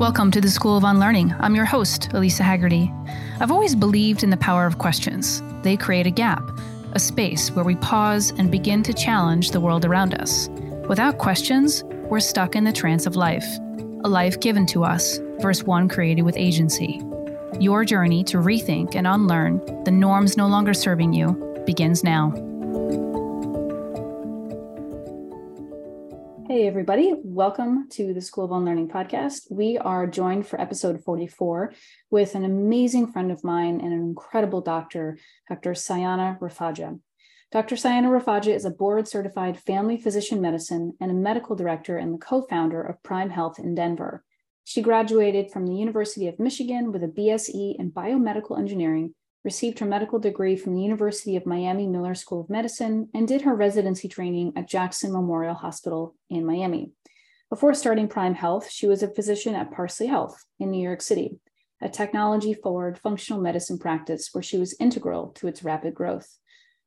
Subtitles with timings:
[0.00, 1.34] Welcome to the School of Unlearning.
[1.40, 2.90] I'm your host, Elisa Haggerty.
[3.38, 5.42] I've always believed in the power of questions.
[5.60, 6.42] They create a gap,
[6.92, 10.48] a space where we pause and begin to challenge the world around us.
[10.88, 13.44] Without questions, we're stuck in the trance of life,
[14.02, 17.02] a life given to us versus one created with agency.
[17.60, 22.32] Your journey to rethink and unlearn the norms no longer serving you begins now.
[26.50, 27.14] Hey, everybody.
[27.14, 29.42] Welcome to the School of Unlearning podcast.
[29.52, 31.72] We are joined for episode 44
[32.10, 35.16] with an amazing friend of mine and an incredible doctor,
[35.48, 35.74] Dr.
[35.74, 36.98] Soyona Rafatjah.
[37.52, 37.76] Dr.
[37.76, 42.18] Soyona Rafatjah is a board certified family physician medicine and a medical director and the
[42.18, 44.24] co founder of Prime Health in Denver.
[44.64, 49.86] She graduated from the University of Michigan with a BSE in biomedical engineering received her
[49.86, 54.08] medical degree from the University of Miami Miller School of Medicine, and did her residency
[54.08, 56.92] training at Jackson Memorial Hospital in Miami.
[57.48, 61.40] Before starting Prime Health, she was a physician at Parsley Health in New York City,
[61.80, 66.38] a technology forward functional medicine practice where she was integral to its rapid growth.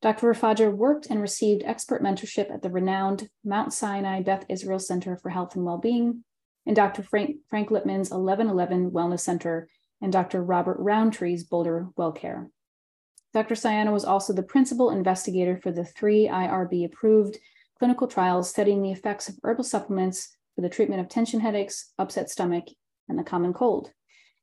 [0.01, 0.33] Dr.
[0.33, 5.29] Rafatjah worked and received expert mentorship at the renowned Mount Sinai Beth Israel Center for
[5.29, 6.23] Health and Wellbeing
[6.65, 7.03] and Dr.
[7.03, 9.67] Frank, Frank Lipman's 1111 Wellness Center
[10.03, 10.43] and Dr.
[10.43, 12.49] Robert Rountree's Boulder WellCare.
[13.33, 13.55] Dr.
[13.55, 17.37] Soyona was also the principal investigator for the three IRB approved
[17.79, 22.29] clinical trials studying the effects of herbal supplements for the treatment of tension headaches, upset
[22.29, 22.65] stomach,
[23.09, 23.91] and the common cold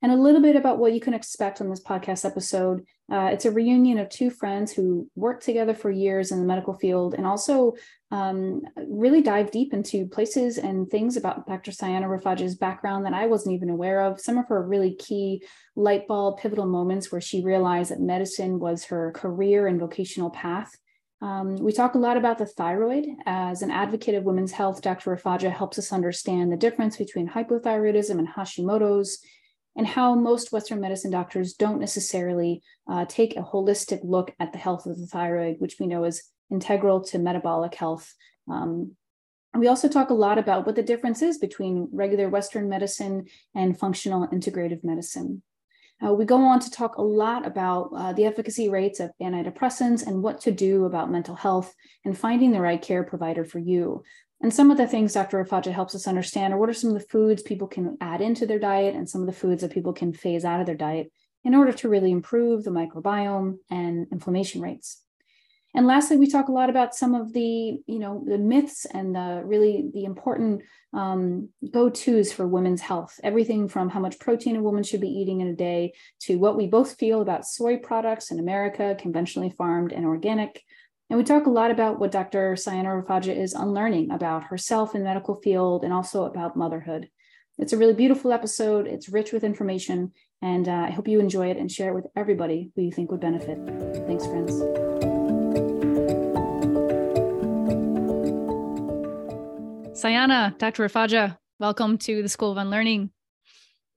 [0.02, 2.84] and a little bit about what you can expect on this podcast episode.
[3.12, 6.74] Uh, it's a reunion of two friends who worked together for years in the medical
[6.74, 7.74] field and also
[8.10, 11.70] um, really dive deep into places and things about Dr.
[11.70, 14.20] Soyona Rafatjah's background that I wasn't even aware of.
[14.20, 15.44] Some of her really key
[15.76, 20.76] light bulb pivotal moments where she realized that medicine was her career and vocational path.
[21.22, 23.06] Um, we talk a lot about the thyroid.
[23.26, 25.14] As an advocate of women's health, Dr.
[25.14, 29.22] Rafatjah helps us understand the difference between hypothyroidism and Hashimoto's
[29.76, 34.58] and how most Western medicine doctors don't necessarily uh, take a holistic look at the
[34.58, 38.14] health of the thyroid, which we know is integral to metabolic health.
[38.50, 38.92] Um,
[39.54, 43.78] we also talk a lot about what the difference is between regular Western medicine and
[43.78, 45.42] functional integrative medicine.
[46.04, 50.06] Uh, we go on to talk a lot about uh, the efficacy rates of antidepressants
[50.06, 51.74] and what to do about mental health
[52.04, 54.02] and finding the right care provider for you.
[54.42, 55.44] And some of the things Dr.
[55.44, 58.46] Rafatjah helps us understand are what are some of the foods people can add into
[58.46, 61.12] their diet and some of the foods that people can phase out of their diet
[61.44, 65.02] in order to really improve the microbiome and inflammation rates.
[65.74, 69.14] And lastly, we talk a lot about some of the, you know, the myths and
[69.14, 73.20] the really the important um, go-tos for women's health.
[73.22, 75.92] Everything from how much protein a woman should be eating in a day
[76.22, 80.64] to what we both feel about soy products in America, conventionally farmed and organic,
[81.10, 82.54] and we talk a lot about what Dr.
[82.54, 87.10] Soyona Rafatjah is unlearning about herself in the medical field and also about motherhood.
[87.58, 88.86] It's a really beautiful episode.
[88.86, 92.06] It's rich with information, and uh, I hope you enjoy it and share it with
[92.16, 93.58] everybody who you think would benefit.
[94.06, 94.89] Thanks, friends.
[100.00, 100.88] Soyona, Dr.
[100.88, 103.10] Rafatjah, welcome to the School of Unlearning.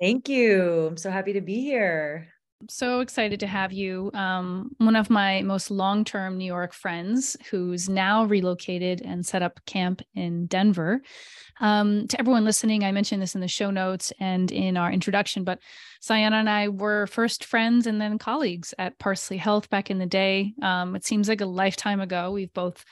[0.01, 0.87] Thank you.
[0.87, 2.27] I'm so happy to be here
[2.63, 4.09] I'm so excited to have you.
[4.13, 9.41] Um, one of my most long term New York friends who's now relocated and set
[9.41, 11.01] up camp in Denver.
[11.59, 15.43] Um, to everyone listening, I mentioned this in the show notes and in our introduction,
[15.43, 15.59] but
[16.01, 20.05] Soyona and I were first friends and then colleagues at Parsley Health back in the
[20.05, 20.53] day.
[20.61, 22.31] Um, it seems like a lifetime ago.
[22.31, 22.85] We've both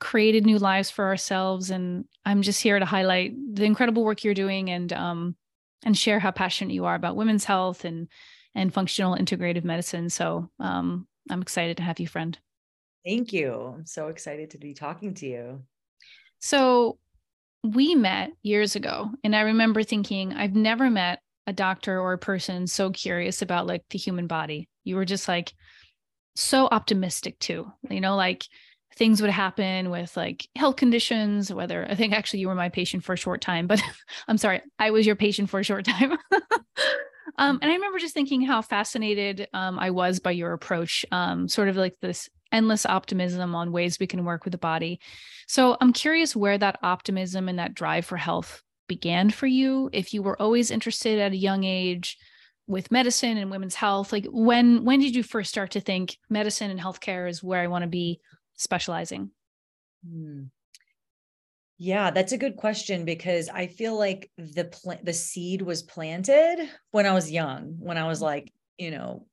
[0.00, 4.34] created new lives for ourselves, and I'm just here to highlight the incredible work you're
[4.34, 5.36] doing and um,
[5.84, 8.08] and share how passionate you are about women's health and
[8.54, 10.10] and functional integrative medicine.
[10.10, 12.36] So um, I'm excited to have you, friend.
[13.06, 13.74] Thank you.
[13.76, 15.62] I'm so excited to be talking to you.
[16.40, 16.98] So
[17.62, 22.18] we met years ago, and I remember thinking, I've never met a doctor or a
[22.18, 24.68] person so curious about like the human body.
[24.84, 25.52] You were just like
[26.34, 28.44] so optimistic too, you know, like
[29.00, 33.02] things would happen with like health conditions, whether I think actually you were my patient
[33.02, 33.80] for a short time, but
[34.28, 36.18] I'm sorry, I was your patient for a short time.
[37.38, 41.48] Um, and I remember just thinking how fascinated um, I was by your approach, um,
[41.48, 45.00] sort of like this endless optimism on ways we can work with the body.
[45.46, 49.88] So I'm curious where that optimism and that drive for health began for you.
[49.92, 52.18] If you were always interested at a young age
[52.66, 56.70] with medicine and women's health, like when when did you first start to think medicine
[56.70, 58.20] and healthcare is where I want to be
[58.60, 59.30] specializing?
[60.06, 60.44] Hmm.
[61.78, 66.68] Yeah, that's a good question because I feel like the plant the seed was planted
[66.90, 68.26] when I was young, when I was mm-hmm.
[68.26, 69.26] like, you know,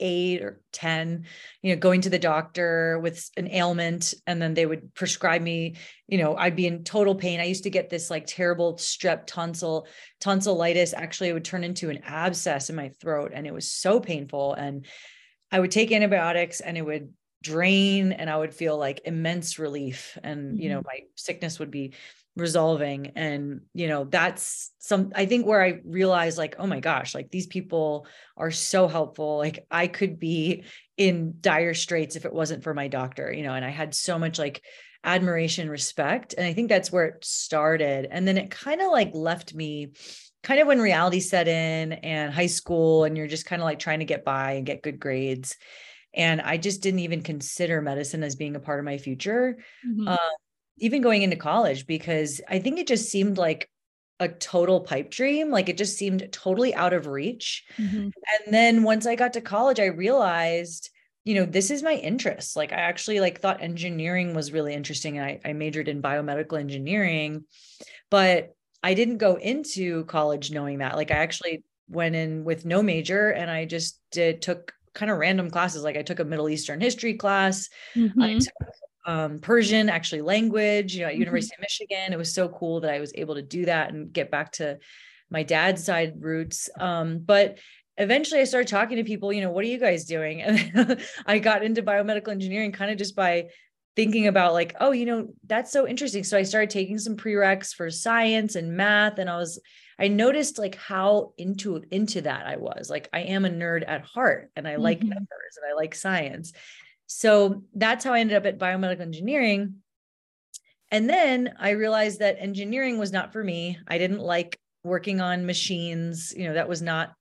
[0.00, 1.26] eight or 10,
[1.62, 5.76] you know, going to the doctor with an ailment, and then they would prescribe me,
[6.08, 7.38] you know, I'd be in total pain.
[7.38, 9.86] I used to get this like terrible strep tonsil,
[10.20, 10.94] tonsillitis.
[10.94, 14.54] Actually, it would turn into an abscess in my throat, and it was so painful.
[14.54, 14.86] And
[15.52, 20.16] I would take antibiotics and it would drain and I would feel like immense relief
[20.22, 20.86] and you know mm-hmm.
[20.86, 21.94] my sickness would be
[22.34, 27.14] resolving and you know that's some I think where I realized like oh my gosh
[27.14, 28.06] like these people
[28.38, 30.64] are so helpful like I could be
[30.96, 34.18] in dire straits if it wasn't for my doctor you know and I had so
[34.18, 34.62] much like
[35.04, 39.10] admiration respect and I think that's where it started and then it kind of like
[39.12, 39.92] left me
[40.42, 43.78] kind of when reality set in and high school and you're just kind of like
[43.78, 45.56] trying to get by and get good grades
[46.14, 50.08] and i just didn't even consider medicine as being a part of my future mm-hmm.
[50.08, 50.16] uh,
[50.78, 53.68] even going into college because i think it just seemed like
[54.20, 58.02] a total pipe dream like it just seemed totally out of reach mm-hmm.
[58.04, 60.90] and then once i got to college i realized
[61.24, 65.20] you know this is my interest like i actually like thought engineering was really interesting
[65.20, 67.44] I, I majored in biomedical engineering
[68.10, 72.82] but i didn't go into college knowing that like i actually went in with no
[72.82, 75.82] major and i just did took kind of random classes.
[75.82, 77.68] Like I took a Middle Eastern history class.
[77.94, 78.22] Mm-hmm.
[78.22, 78.52] I took
[79.04, 81.20] um, Persian, actually language, you know, at mm-hmm.
[81.20, 82.12] University of Michigan.
[82.12, 84.78] It was so cool that I was able to do that and get back to
[85.30, 86.68] my dad's side roots.
[86.78, 87.58] Um, but
[87.96, 90.42] eventually I started talking to people, you know, what are you guys doing?
[90.74, 93.48] And I got into biomedical engineering kind of just by
[93.96, 96.24] thinking about like, oh, you know, that's so interesting.
[96.24, 99.18] So I started taking some prereqs for science and math.
[99.18, 99.60] And I was
[100.02, 102.90] I noticed like how into into that I was.
[102.90, 104.82] Like I am a nerd at heart and I mm-hmm.
[104.82, 106.52] like numbers and I like science.
[107.06, 109.76] So that's how I ended up at biomedical engineering.
[110.90, 113.78] And then I realized that engineering was not for me.
[113.86, 117.12] I didn't like working on machines, you know, that was not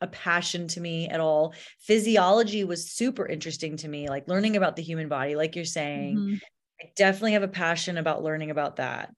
[0.00, 1.54] a passion to me at all.
[1.80, 6.16] Physiology was super interesting to me, like learning about the human body, like you're saying.
[6.16, 6.34] Mm-hmm.
[6.80, 9.10] I definitely have a passion about learning about that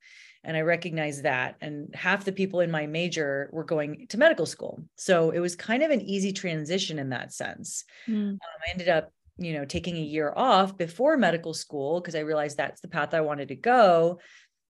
[0.44, 4.46] and i recognized that and half the people in my major were going to medical
[4.46, 4.82] school.
[4.96, 7.84] So it was kind of an easy transition in that sense.
[8.08, 8.32] Mm.
[8.32, 12.20] um, i ended up you know taking a year off before medical school because i
[12.20, 14.20] realized that's the path i wanted to go.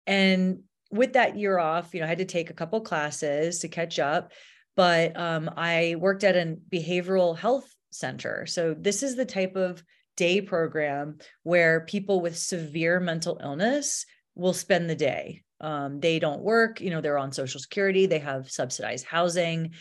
[0.06, 0.60] And
[0.90, 3.98] with that year off you know i had to take a couple classes to catch
[3.98, 4.32] up
[4.76, 8.46] but um, i worked at a behavioral health center.
[8.46, 9.82] So this is the type of
[10.16, 14.04] day program where people with severe mental illness
[14.34, 18.18] will spend the day um, they don't work you know they're on social security they
[18.18, 19.72] have subsidized housing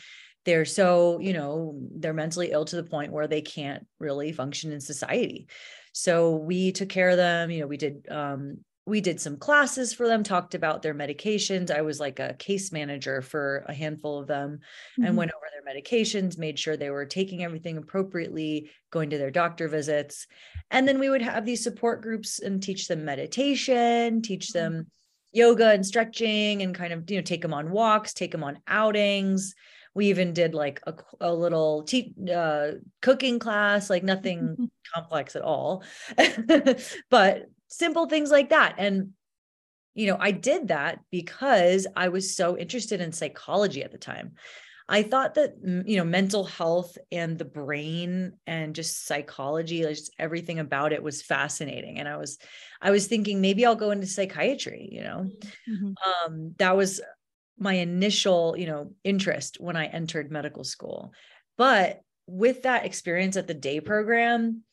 [0.46, 4.72] they're so you know they're mentally ill to the point where they can't really function
[4.72, 5.48] in society
[5.94, 9.94] so we took care of them you know we did um, we did some classes
[9.94, 14.20] for them talked about their medications i was like a case manager for a handful
[14.20, 14.60] of them
[15.00, 15.06] mm-hmm.
[15.06, 19.32] and went over their medications made sure they were taking everything appropriately going to their
[19.32, 20.26] doctor visits
[20.72, 24.74] and then we would have these support groups and teach them meditation teach mm-hmm.
[24.74, 24.88] them
[25.32, 28.60] yoga and stretching and kind of you know take them on walks take them on
[28.68, 29.56] outings.
[29.94, 35.42] We even did like a, a little te- uh, cooking class like nothing complex at
[35.42, 35.84] all.
[37.10, 38.76] But simple things like that.
[38.78, 39.12] And
[39.94, 44.32] you know i did that because i was so interested in psychology at the time
[44.92, 50.60] I thought that you know mental health and the brain and just psychology, just everything
[50.60, 51.98] about it was fascinating.
[51.98, 52.38] And I was,
[52.82, 54.90] I was thinking maybe I'll go into psychiatry.
[54.92, 55.30] You know,
[55.70, 55.94] mm-hmm.
[56.28, 57.00] um, that was
[57.58, 61.14] my initial you know interest when I entered medical school.
[61.58, 64.64] But with that experience at the day program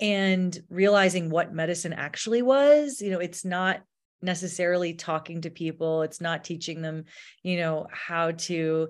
[0.00, 3.82] and realizing what medicine actually was, you know, it's not
[4.20, 7.04] necessarily talking to people it's not teaching them
[7.44, 8.88] you know how to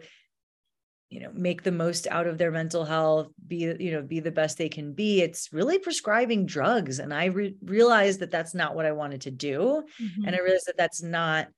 [1.11, 4.31] you know make the most out of their mental health be you know be the
[4.31, 8.75] best they can be it's really prescribing drugs and i re- realized that that's not
[8.75, 10.25] what i wanted to do mm-hmm.
[10.27, 11.49] and i realized that that's not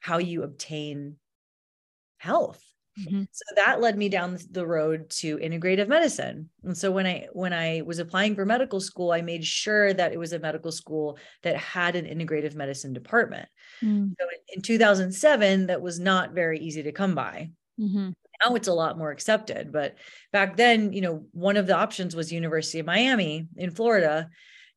[0.00, 1.16] how you obtain
[2.18, 2.62] health
[2.98, 3.22] mm-hmm.
[3.30, 7.54] so that led me down the road to integrative medicine and so when i when
[7.54, 11.18] i was applying for medical school i made sure that it was a medical school
[11.42, 13.48] that had an integrative medicine department
[13.82, 14.12] mm.
[14.20, 18.10] so in, in 2007 that was not very easy to come by mm-hmm
[18.44, 19.96] now it's a lot more accepted but
[20.32, 24.28] back then you know one of the options was university of miami in florida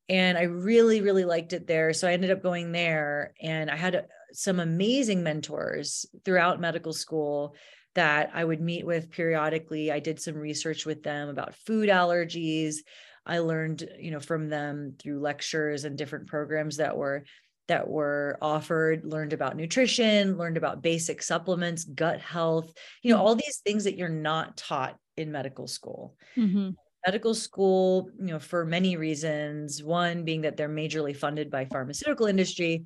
[0.09, 3.75] and i really really liked it there so i ended up going there and i
[3.75, 4.01] had uh,
[4.33, 7.55] some amazing mentors throughout medical school
[7.95, 9.91] that i would meet with periodically.
[9.91, 12.77] I did some research with them about food allergies.
[13.25, 17.23] I learned you know from them through lectures and different programs that were
[17.67, 23.25] that were offered, learned about nutrition, learned about basic supplements, gut health, you know, mm-hmm.
[23.25, 26.15] all these things that you're not taught in medical school.
[26.37, 26.71] Mm-hmm.
[27.05, 29.83] medical school, you know, for many reasons.
[29.83, 32.85] One being that they're majorly funded by pharmaceutical industry.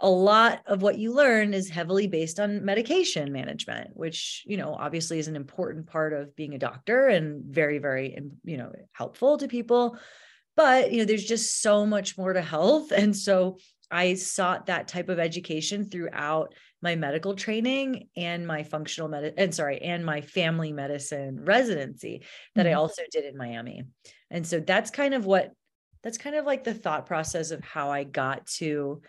[0.00, 4.74] A lot of what you learn is heavily based on medication management, which, you know,
[4.74, 9.38] obviously is an important part of being a doctor and very, very, you know, helpful
[9.38, 9.96] to people.
[10.56, 12.92] But, you know, there's just so much more to health.
[13.04, 13.58] And so
[13.90, 19.54] I sought that type of education throughout my medical training and my functional medicine and
[19.54, 22.22] sorry and my family medicine residency
[22.54, 22.70] that mm-hmm.
[22.70, 23.84] I also did in Miami.
[24.30, 25.52] And so that's kind of what
[26.02, 29.00] that's kind of like the thought process of how I got to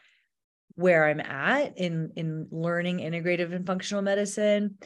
[0.76, 4.78] where I'm at in in learning integrative and functional medicine.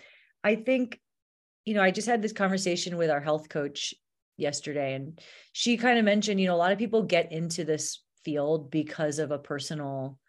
[0.44, 1.00] I think
[1.66, 3.94] you know, I just had this conversation with our health coach
[4.38, 5.20] yesterday and
[5.52, 9.20] she kind of mentioned, you know, a lot of people get into this field because
[9.20, 10.20] of a personal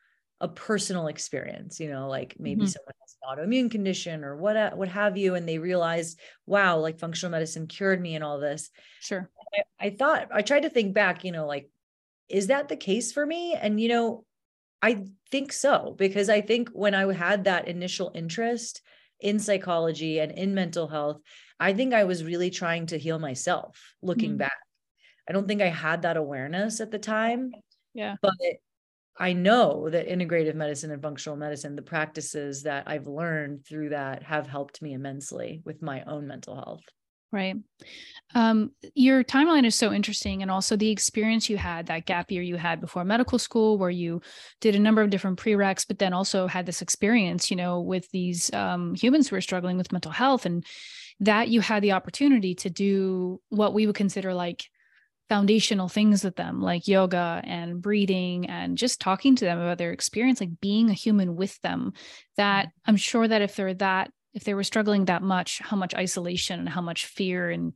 [0.43, 2.69] a personal experience, you know, like maybe mm-hmm.
[2.69, 6.17] someone has an autoimmune condition or what what have you, and they realize,
[6.47, 8.71] wow, like functional medicine cured me and all this.
[9.01, 9.29] Sure.
[9.55, 11.69] I, I thought I tried to think back, you know, like,
[12.29, 13.55] is that the case for me?
[13.55, 14.25] And you know,
[14.81, 18.81] I think so, because I think when I had that initial interest
[19.21, 21.21] in psychology and in mental health,
[21.59, 24.49] I think I was really trying to heal myself looking mm-hmm.
[24.49, 24.59] back.
[25.29, 27.53] I don't think I had that awareness at the time.
[27.95, 28.17] Yeah.
[28.23, 28.35] But
[29.19, 34.23] I know that integrative medicine and functional medicine, the practices that I've learned through that
[34.23, 36.83] have helped me immensely with my own mental health.
[37.33, 37.57] Right.
[38.35, 40.43] Um, your timeline is so interesting.
[40.43, 43.91] And also the experience you had, that gap year you had before medical school, where
[43.91, 44.21] you
[44.61, 48.11] did a number of different prereqs, but then also had this experience, you know, with
[48.11, 50.45] these um, humans who are struggling with mental health.
[50.45, 50.65] And
[51.21, 54.65] that you had the opportunity to do what we would consider like
[55.31, 59.93] foundational things with them like yoga and breathing and just talking to them about their
[59.93, 61.93] experience like being a human with them
[62.37, 62.91] that mm-hmm.
[62.91, 66.59] i'm sure that if they're that if they were struggling that much how much isolation
[66.59, 67.75] and how much fear and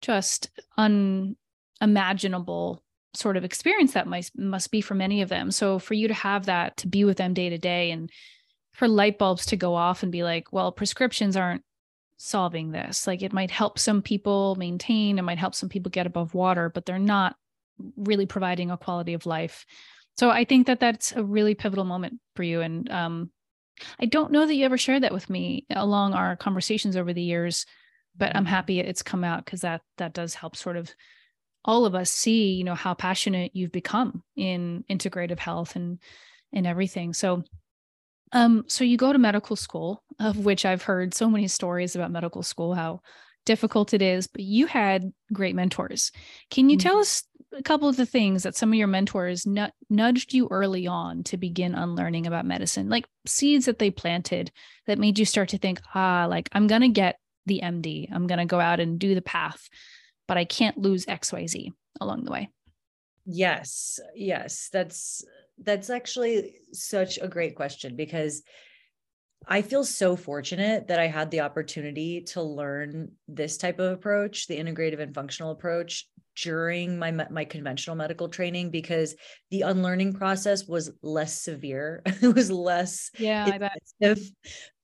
[0.00, 5.94] just unimaginable sort of experience that might must be for many of them so for
[5.94, 8.12] you to have that to be with them day to day and
[8.72, 11.64] for light bulbs to go off and be like well prescriptions aren't
[12.16, 13.06] solving this.
[13.06, 16.70] Like it might help some people maintain, it might help some people get above water,
[16.70, 17.36] but they're not
[17.96, 19.66] really providing a quality of life.
[20.16, 22.62] So I think that that's a really pivotal moment for you.
[22.62, 23.30] And um,
[24.00, 27.22] I don't know that you ever shared that with me along our conversations over the
[27.22, 27.66] years,
[28.16, 30.90] but I'm happy it's come out because that that does help sort of
[31.64, 35.98] all of us see, you know, how passionate you've become in integrative health and
[36.52, 37.12] and everything.
[37.12, 37.44] So
[38.32, 42.10] um, so you go to medical school, of which I've heard so many stories about
[42.10, 43.00] medical school, how
[43.44, 46.12] difficult it is, but you had great mentors.
[46.50, 46.88] Can you mm-hmm.
[46.88, 50.48] tell us a couple of the things that some of your mentors n- nudged you
[50.50, 54.50] early on to begin unlearning about medicine, like seeds that they planted
[54.86, 58.26] that made you start to think, ah, like I'm going to get the MD, I'm
[58.26, 59.68] going to go out and do the path,
[60.26, 61.70] but I can't lose XYZ
[62.00, 62.50] along the way?
[63.24, 65.24] Yes, yes, that's
[65.58, 68.42] that's actually such a great question because
[69.46, 74.46] I feel so fortunate that I had the opportunity to learn this type of approach,
[74.46, 76.08] the integrative and functional approach
[76.42, 79.14] during my my conventional medical training because
[79.50, 82.02] the unlearning process was less severe.
[82.06, 83.68] it was less yeah,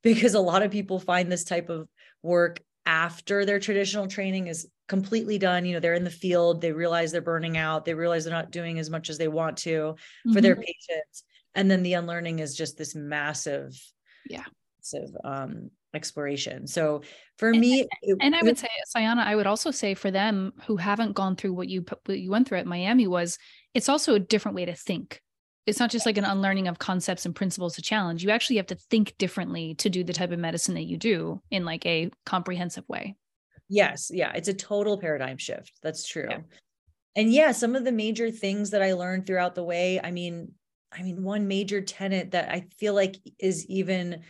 [0.02, 1.88] because a lot of people find this type of
[2.23, 6.73] work after their traditional training is completely done you know they're in the field they
[6.73, 9.71] realize they're burning out they realize they're not doing as much as they want to
[9.71, 10.33] mm-hmm.
[10.33, 10.62] for their mm-hmm.
[10.62, 11.23] patients
[11.54, 13.73] and then the unlearning is just this massive
[14.29, 14.45] yeah.
[14.79, 16.67] massive um exploration.
[16.67, 17.02] So
[17.38, 20.52] for and, me it, and i would say soyona i would also say for them
[20.67, 23.38] who haven't gone through what you what you went through at miami was
[23.75, 25.21] it's also a different way to think.
[25.64, 28.25] It's not just like an unlearning of concepts and principles to challenge.
[28.25, 31.41] You actually have to think differently to do the type of medicine that you do
[31.50, 33.17] in like a comprehensive way.
[33.69, 34.11] Yes.
[34.12, 34.33] Yeah.
[34.35, 35.73] It's a total paradigm shift.
[35.83, 36.26] That's true.
[36.29, 36.41] Yeah.
[37.14, 40.52] and yeah some of the major things that i learned throughout the way i mean
[40.96, 44.22] i mean one major tenet that i feel like is even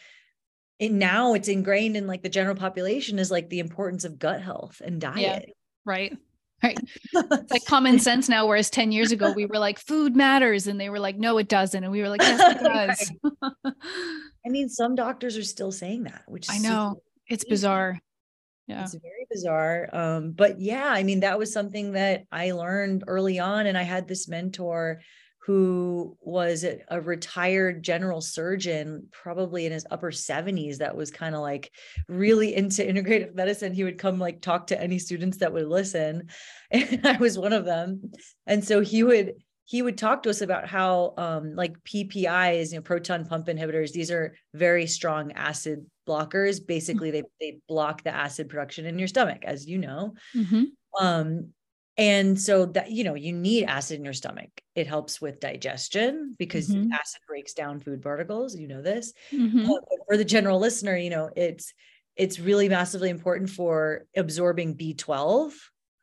[0.80, 4.42] and now it's ingrained in like the general population is like the importance of gut
[4.42, 5.52] health and diet yeah,
[5.84, 6.16] right
[6.62, 6.78] Right.
[7.12, 10.68] It's like common sense now, whereas 10 years ago we were like, food matters.
[10.68, 11.82] And they were like, no, it doesn't.
[11.82, 12.62] And we were like, yes, it
[13.64, 13.74] does.
[14.46, 17.98] I mean, some doctors are still saying that, which I know it's bizarre.
[18.68, 18.82] Yeah.
[18.82, 19.88] It's very bizarre.
[19.92, 23.66] Um, but yeah, I mean, that was something that I learned early on.
[23.66, 25.00] And I had this mentor
[25.44, 31.40] who was a retired general surgeon, probably in his upper 70s, that was kind of
[31.40, 31.72] like
[32.08, 33.74] really into integrative medicine.
[33.74, 36.28] He would come like talk to any students that would listen.
[36.70, 38.12] And I was one of them.
[38.46, 39.34] And so he would
[39.64, 43.92] he would talk to us about how um, like PPIs, you know, proton pump inhibitors,
[43.92, 46.64] these are very strong acid blockers.
[46.64, 50.14] Basically, they they block the acid production in your stomach, as you know.
[50.36, 50.64] Mm-hmm.
[51.04, 51.52] Um,
[51.98, 54.62] and so that, you know, you need acid in your stomach.
[54.74, 57.00] It helps with digestion because Mhm.
[57.00, 58.56] acid breaks down food particles.
[58.58, 59.12] You know this.
[59.64, 61.72] Uh, but for the general listener, you know, it's
[62.16, 65.54] it's really massively important for absorbing B12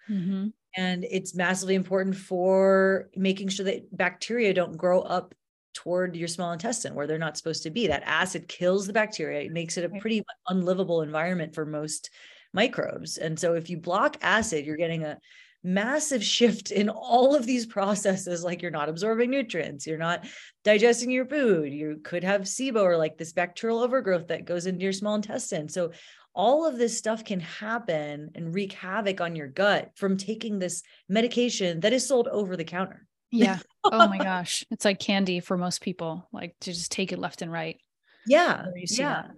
[0.08, 0.52] Mhm.
[0.78, 5.34] and it's massively important for making sure that bacteria don't grow up
[5.74, 7.88] toward your small intestine where they're not supposed to be.
[7.88, 9.42] That acid kills the bacteria.
[9.42, 12.10] It makes it a pretty unlivable environment for most
[12.54, 13.18] microbes.
[13.18, 15.20] And so if you block acid, you're getting a
[15.64, 20.26] massive shift in all of these processes like you're not absorbing nutrients you're not
[20.64, 24.84] digesting your food you could have SIBO or like this bacterial overgrowth that goes into
[24.84, 25.92] your small intestine so
[26.34, 30.82] all of this stuff can happen and wreak havoc on your gut from taking this
[31.10, 33.60] medication that is sold over the counter Yeah.
[33.84, 34.66] Oh my gosh.
[34.72, 37.78] It's like candy for most people, like to just take it left and right.
[38.26, 39.32] yeah yeah that.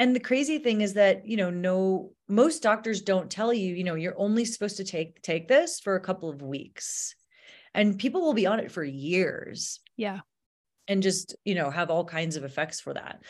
[0.00, 3.84] And the crazy thing is that you know no most doctors don't tell you you
[3.84, 7.14] know you're only supposed to take take this for a couple of weeks.
[7.72, 9.78] And people will be on it for years.
[9.96, 10.20] Yeah.
[10.88, 13.22] and just you know have all kinds of effects for that.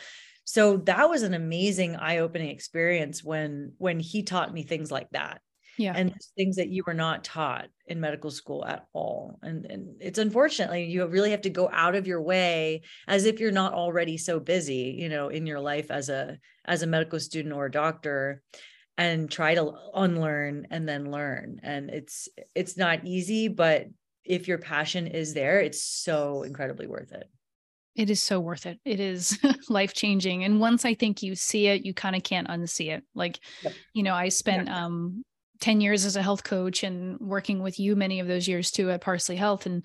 [0.45, 5.41] So that was an amazing eye-opening experience when when he taught me things like that
[5.81, 5.93] Yeah.
[5.95, 10.19] and things that you were not taught in medical school at all and and it's
[10.19, 14.17] unfortunately you really have to go out of your way as if you're not already
[14.17, 17.71] so busy you know in your life as a as a medical student or a
[17.71, 18.43] doctor
[18.97, 23.87] and try to unlearn and then learn and it's it's not easy but
[24.23, 27.27] if your passion is there it's so incredibly worth it
[27.95, 28.79] It is so worth it.
[28.85, 29.37] It is
[29.69, 30.43] life changing.
[30.43, 33.03] And once I think you see it, you kind of can't unsee it.
[33.15, 33.73] Like, Yep.
[33.93, 35.23] you know, I spent um
[35.61, 38.91] 10 years as a health coach and working with you many of those years too
[38.91, 39.65] at Parsley Health.
[39.65, 39.83] And,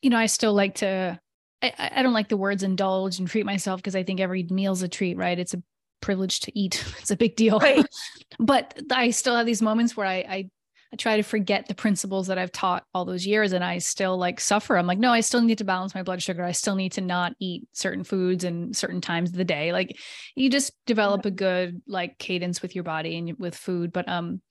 [0.00, 1.20] you know, I still like to
[1.62, 4.82] I, I don't like the words indulge and treat myself because I think every meal's
[4.82, 5.38] a treat, right?
[5.38, 5.62] It's a
[6.00, 6.84] privilege to eat.
[6.98, 7.58] It's a big deal.
[7.58, 7.86] Right.
[8.38, 10.50] but I still have these moments where I, I
[10.92, 14.18] I try to forget the principles that I've taught all those years and I still
[14.18, 14.76] like suffer.
[14.76, 16.44] I'm like, no, I still need to balance my blood sugar.
[16.44, 19.72] I still need to not eat certain foods and certain times of the day.
[19.72, 19.96] Like
[20.34, 23.90] you just develop a good like cadence with your body and with food.
[23.90, 24.42] But um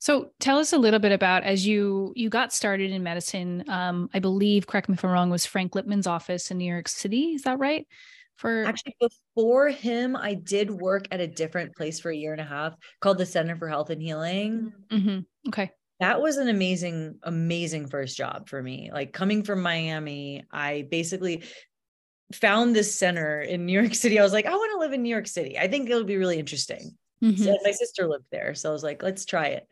[0.00, 3.64] so tell us a little bit about as you you got started in medicine.
[3.68, 6.88] Um, I believe, correct me if I'm wrong, was Frank Lipman's office in New York
[6.88, 7.34] City.
[7.34, 7.86] Is that right?
[8.36, 12.40] For Actually, before him, I did work at a different place for a year and
[12.40, 14.72] a half called the Center for Health and Healing.
[14.90, 15.26] Mhm.
[15.48, 15.70] okay.
[16.00, 18.90] That was an amazing, amazing first job for me.
[18.90, 21.42] Like coming from Miami, I basically
[22.32, 24.18] found this center in New York City.
[24.18, 25.58] I was like, I want to live in New York City.
[25.58, 26.96] I think it'll be really interesting.
[27.22, 27.38] Mhm.
[27.38, 28.54] So my sister lived there.
[28.54, 29.66] So I was like, let's try it.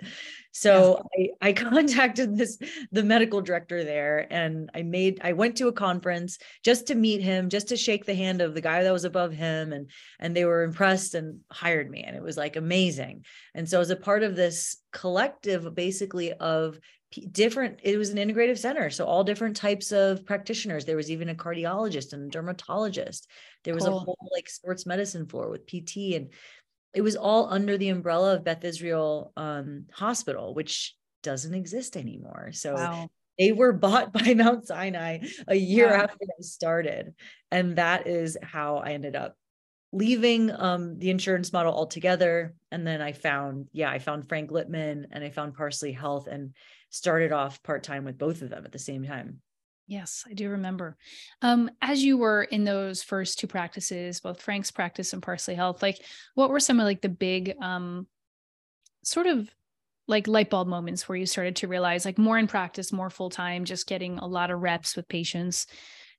[0.53, 2.59] So I, I contacted this,
[2.93, 7.23] the medical director there, and I made, I went to a conference just to meet
[7.23, 9.73] him, just to shake the hand of the guy that was above him.
[9.73, 12.03] And, and they were impressed and hired me.
[12.03, 13.25] And it was like amazing.
[13.55, 16.79] And so as a part of this collective, basically of
[17.33, 18.91] different, it was an integrative center.
[18.91, 20.85] So all different types of practitioners.
[20.85, 23.27] There was even a cardiologist and a dermatologist.
[23.65, 23.97] There was Cool.
[23.97, 26.29] a whole like sports medicine floor with PT and
[26.95, 32.51] it was all under the umbrella of Beth Israel um, Hospital, which doesn't exist anymore.
[32.53, 33.09] So Wow.
[33.39, 36.05] they were bought by Mount Sinai a year Wow.
[36.05, 37.15] after I started.
[37.51, 39.37] And that is how I ended up
[39.93, 42.55] leaving um, the insurance model altogether.
[42.71, 46.55] And then I found, yeah, I found Frank Lipman and I found Parsley Health and
[46.91, 49.41] started off part time with both of them at the same time.
[49.89, 50.99] Yes, I do remember.
[51.41, 55.83] Um, as you were in those first two practices, both Frank's practice and Parsley Health,
[55.83, 58.07] like what were some of like the big um
[59.05, 59.55] sort of
[60.09, 63.31] like light bulb moments where you started to realize like more in practice, more full
[63.31, 65.67] time, just getting a lot of reps with patients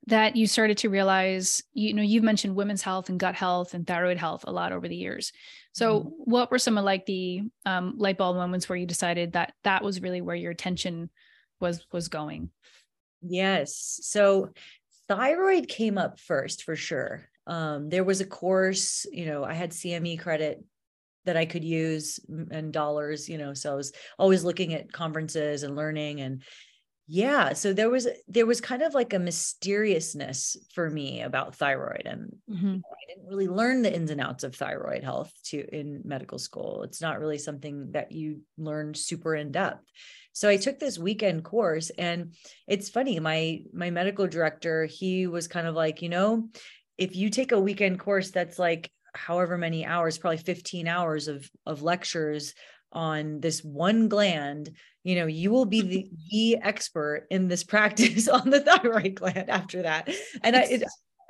[0.08, 3.88] that you started to realize, you know, you've mentioned women's health and gut health and
[3.88, 5.32] thyroid health a lot over the years.
[5.74, 6.14] So Mhm.
[6.18, 9.84] what were some of like the um, light bulb moments where you decided that that
[9.84, 11.10] was really where your attention
[11.60, 12.52] was was going?
[13.22, 14.00] Yes.
[14.04, 14.50] So
[15.08, 17.30] thyroid came up first for sure.
[17.48, 20.64] Um, there was a course, you know, I had CME credit
[21.26, 22.20] that I could use
[22.52, 26.44] and dollars, you know, so I was always looking at conferences and learning and
[27.12, 32.04] yeah, so there was there was kind of like a mysteriousness for me about thyroid
[32.06, 32.84] and Mhm.
[32.86, 36.84] I didn't really learn the ins and outs of thyroid health to in medical school.
[36.84, 39.86] It's not really something that you learn super in depth.
[40.34, 42.36] So I took this weekend course and
[42.68, 46.50] it's funny, my my medical director, he was kind of like, you know,
[46.98, 51.50] if you take a weekend course that's like however many hours, probably 15 hours of
[51.66, 52.54] of lectures
[52.92, 54.72] on this one gland,
[55.04, 59.50] you know, you will be the, the expert in this practice on the thyroid gland
[59.50, 60.10] after that.
[60.44, 60.84] And I, it,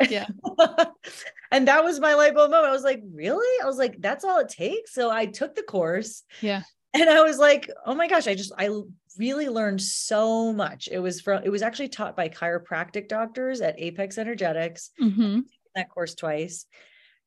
[0.10, 0.28] Yeah.
[1.52, 2.69] and that was my light bulb moment.
[2.69, 3.63] I was like, really?
[3.63, 4.93] I was like, that's all it takes.
[4.93, 6.62] So I took the course Yeah.
[6.93, 8.69] and I was like, oh my gosh, I just, I
[9.17, 10.88] really learned so much.
[10.91, 14.91] It was from it was actually taught by chiropractic doctors at Apex Energetics.
[15.02, 15.41] Mm-hmm.
[15.76, 16.65] That course twice.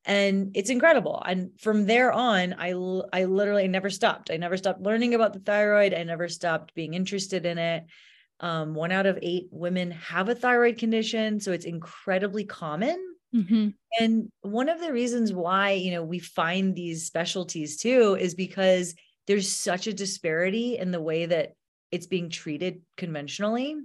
[0.04, 1.22] And it's incredible.
[1.24, 2.70] And from there on, I
[3.12, 4.30] I literally never stopped.
[4.30, 5.94] I never stopped learning about the thyroid.
[5.94, 7.84] I never stopped being interested in it.
[8.40, 12.98] Um, one out of eight women have a thyroid condition, so it's incredibly common.
[13.32, 13.68] Mm-hmm.
[14.00, 18.96] And one of the reasons why you know we find these specialties too is because
[19.28, 21.52] there's such a disparity in the way that
[21.92, 23.76] it's being treated conventionally,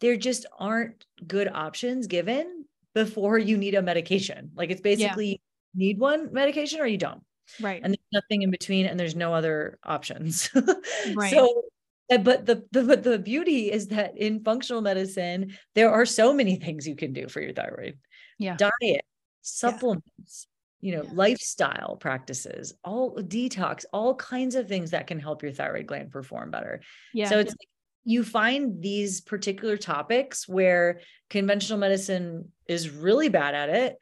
[0.00, 4.50] there just aren't good options given before you need a medication.
[4.54, 5.36] Like it's basically yeah.
[5.74, 7.22] need one medication or you don't.
[7.60, 7.80] Right.
[7.82, 10.50] And there's nothing in between and there's no other options.
[11.14, 11.32] right.
[11.32, 11.64] So
[12.08, 16.56] but the, the but the beauty is that in functional medicine there are so many
[16.56, 17.98] things you can do for your thyroid.
[18.38, 18.56] Yeah.
[18.56, 19.04] Diet,
[19.40, 20.46] supplements,
[20.80, 21.10] you know, yeah.
[21.12, 26.50] lifestyle practices, all detox, all kinds of things that can help your thyroid gland perform
[26.50, 26.82] better.
[27.14, 27.28] Yeah.
[27.28, 27.56] So it's yeah.
[27.60, 27.68] like
[28.04, 33.96] you find these particular topics where conventional medicine is really bad at it.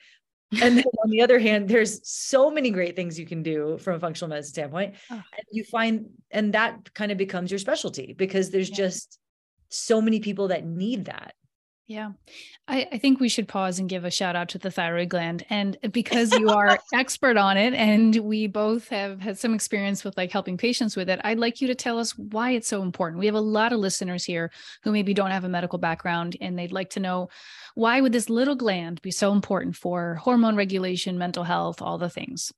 [0.60, 3.94] And then on the other hand, there's so many great things you can do from
[3.94, 4.94] a functional medicine standpoint.
[5.10, 5.14] Oh.
[5.14, 8.76] And you find, and that kind of becomes your specialty because there's yeah.
[8.76, 9.18] just
[9.68, 11.34] so many people that need that.
[11.90, 12.12] Yeah.
[12.68, 15.44] I, I, think we should pause and give a shout out to the thyroid gland.
[15.50, 20.16] And because you are expert on it and we both have had some experience with
[20.16, 23.18] like helping patients with it, I'd like you to tell us why it's so important.
[23.18, 24.52] We have a lot of listeners here
[24.84, 27.28] who maybe don't have a medical background and they'd like to know
[27.74, 32.08] why would this little gland be so important for hormone regulation, mental health, all the
[32.08, 32.52] things?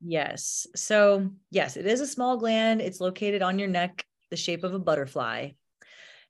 [0.00, 0.68] Yes.
[0.76, 2.80] So, yes, it is a small gland.
[2.80, 5.50] It's located on your neck, the shape of a butterfly.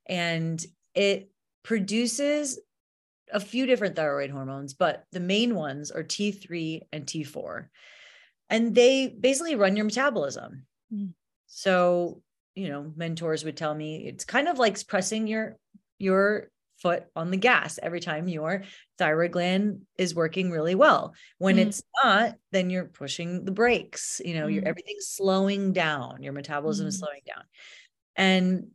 [0.07, 1.29] And it
[1.69, 2.59] produces
[3.31, 7.67] a few different thyroid hormones, but the main ones are T3 and T4.
[8.49, 10.65] And they basically run your metabolism.
[10.91, 11.13] Mm.
[11.45, 12.23] So,
[12.55, 15.57] you know, mentors would tell me it's kind of like pressing your
[15.99, 18.63] your foot on the gas every time your
[18.97, 21.13] thyroid gland is working really well.
[21.37, 21.67] When mm.
[21.67, 24.19] it's not, then you're pushing the brakes.
[24.25, 24.55] You know, mm.
[24.55, 26.23] your everything's slowing down.
[26.23, 27.01] Your metabolism is mm.
[27.01, 27.43] slowing down.
[28.15, 28.71] And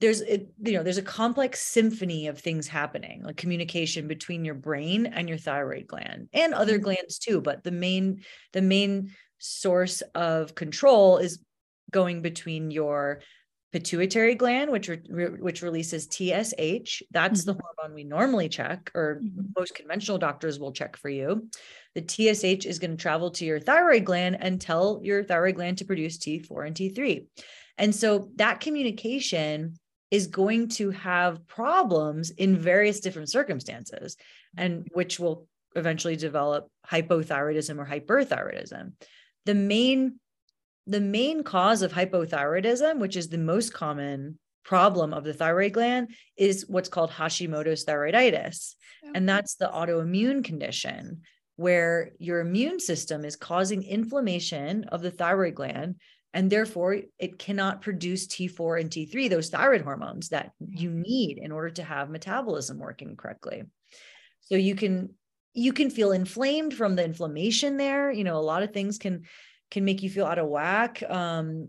[0.00, 4.54] there's it, you know there's a complex symphony of things happening like communication between your
[4.54, 6.84] brain and your thyroid gland and other mm-hmm.
[6.84, 11.42] glands too but the main the main source of control is
[11.90, 13.20] going between your
[13.72, 17.50] pituitary gland which re- which releases TSH that's mm-hmm.
[17.50, 19.42] the hormone we normally check or mm-hmm.
[19.56, 21.48] most conventional doctors will check for you
[21.94, 25.78] the TSH is going to travel to your thyroid gland and tell your thyroid gland
[25.78, 27.26] to produce T4 and T3
[27.78, 29.78] and so that communication
[30.10, 34.16] is going to have problems in various different circumstances
[34.56, 34.94] and mm-hmm.
[34.94, 35.46] which will
[35.76, 38.92] eventually develop hypothyroidism or hyperthyroidism.
[39.46, 40.18] The main
[40.86, 46.14] the main cause of hypothyroidism which is the most common problem of the thyroid gland
[46.36, 48.74] is what's called hashimoto's thyroiditis.
[49.04, 49.12] Oh.
[49.14, 51.22] And that's the autoimmune condition
[51.56, 55.96] where your immune system is causing inflammation of the thyroid gland
[56.32, 61.52] and therefore it cannot produce T4 and T3, those thyroid hormones that you need in
[61.52, 63.64] order to have metabolism working correctly.
[64.40, 65.10] So you can
[65.52, 68.10] you can feel inflamed from the inflammation there.
[68.12, 69.22] You know, a lot of things can
[69.70, 71.02] can make you feel out of whack.
[71.08, 71.68] Um,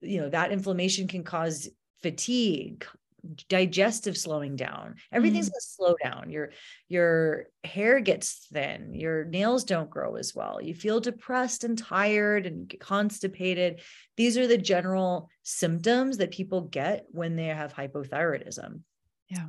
[0.00, 1.68] you know, that inflammation can cause
[2.02, 2.86] fatigue,
[3.48, 4.96] digestive slowing down.
[5.12, 5.52] Everything's mm.
[5.52, 6.30] going to slow down.
[6.30, 6.50] Your
[6.88, 8.94] your hair gets thin.
[8.94, 10.60] Your nails don't grow as well.
[10.60, 13.80] You feel depressed and tired and constipated.
[14.16, 18.80] These are the general symptoms that people get when they have hypothyroidism.
[19.28, 19.46] Yeah.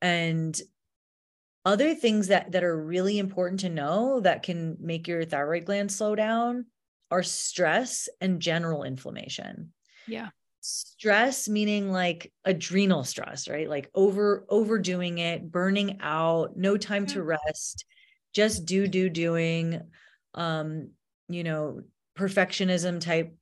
[0.00, 0.60] And
[1.64, 5.92] other things that that are really important to know that can make your thyroid gland
[5.92, 6.66] slow down
[7.10, 9.72] are stress and general inflammation.
[10.06, 10.28] Yeah
[10.68, 13.68] stress meaning like adrenal stress right?
[13.68, 17.84] Like over overdoing it burning out no time to rest
[18.34, 19.80] just do do doing
[20.34, 20.90] um
[21.28, 21.80] you know
[22.18, 23.34] perfectionism type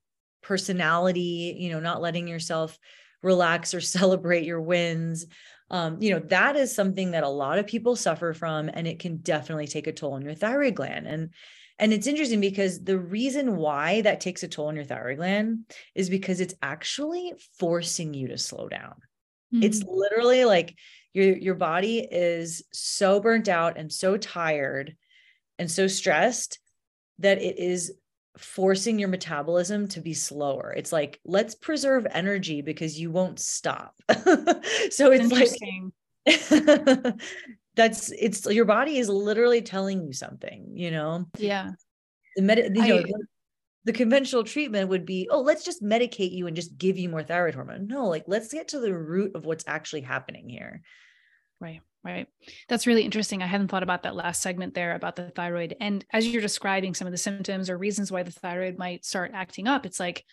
[0.43, 2.79] personality you know not letting yourself
[3.23, 5.27] relax or celebrate your wins.
[5.71, 9.01] Um you know that is something that a lot of people suffer from and it
[9.01, 11.07] can definitely take a toll on your thyroid gland.
[11.09, 11.31] And
[11.79, 15.71] and it's interesting because the reason why that takes a toll on your thyroid gland
[15.95, 18.95] is because it's actually forcing you to slow down.
[19.53, 19.63] Mm-hmm.
[19.63, 20.75] It's literally like
[21.13, 24.97] your your body is so burnt out and so tired
[25.59, 26.59] and so stressed
[27.19, 27.93] that it is
[28.39, 30.75] forcing your metabolism to be slower.
[30.77, 33.95] It's like let's preserve energy because you won't stop.
[34.91, 35.51] so it's like
[37.77, 41.71] that's it's your body is literally telling you something you know yeah
[42.37, 43.03] the med- you know,
[43.87, 47.23] the conventional treatment would be, oh, let's just medicate you and just give you more
[47.23, 47.87] thyroid hormone.
[47.87, 50.83] No, like let's get to the root of what's actually happening here.
[51.61, 51.81] Right.
[52.05, 52.27] Right.
[52.69, 53.43] That's really interesting.
[53.43, 55.77] I hadn't thought about that last segment there about the thyroid.
[55.81, 59.31] And as you're describing some of the symptoms or reasons why the thyroid might start
[59.35, 60.25] acting up, it's like,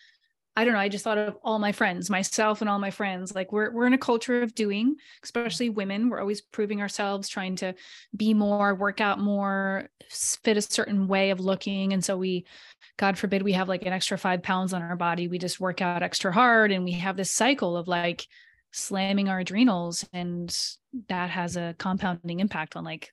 [0.56, 0.80] I don't know.
[0.80, 3.34] I just thought of all my friends, myself and all my friends.
[3.34, 6.08] Like we're we're in a culture of doing, especially women.
[6.08, 7.74] We're always proving ourselves, trying to
[8.16, 11.92] be more, work out more, fit a certain way of looking.
[11.92, 12.46] And so we,
[12.96, 15.26] God forbid, we have like an extra five pounds on our body.
[15.26, 18.24] We just work out extra hard, and we have this cycle of like
[18.70, 20.56] slamming our adrenals and
[21.08, 23.12] that has a compounding impact on like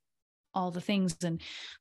[0.55, 1.39] all the things and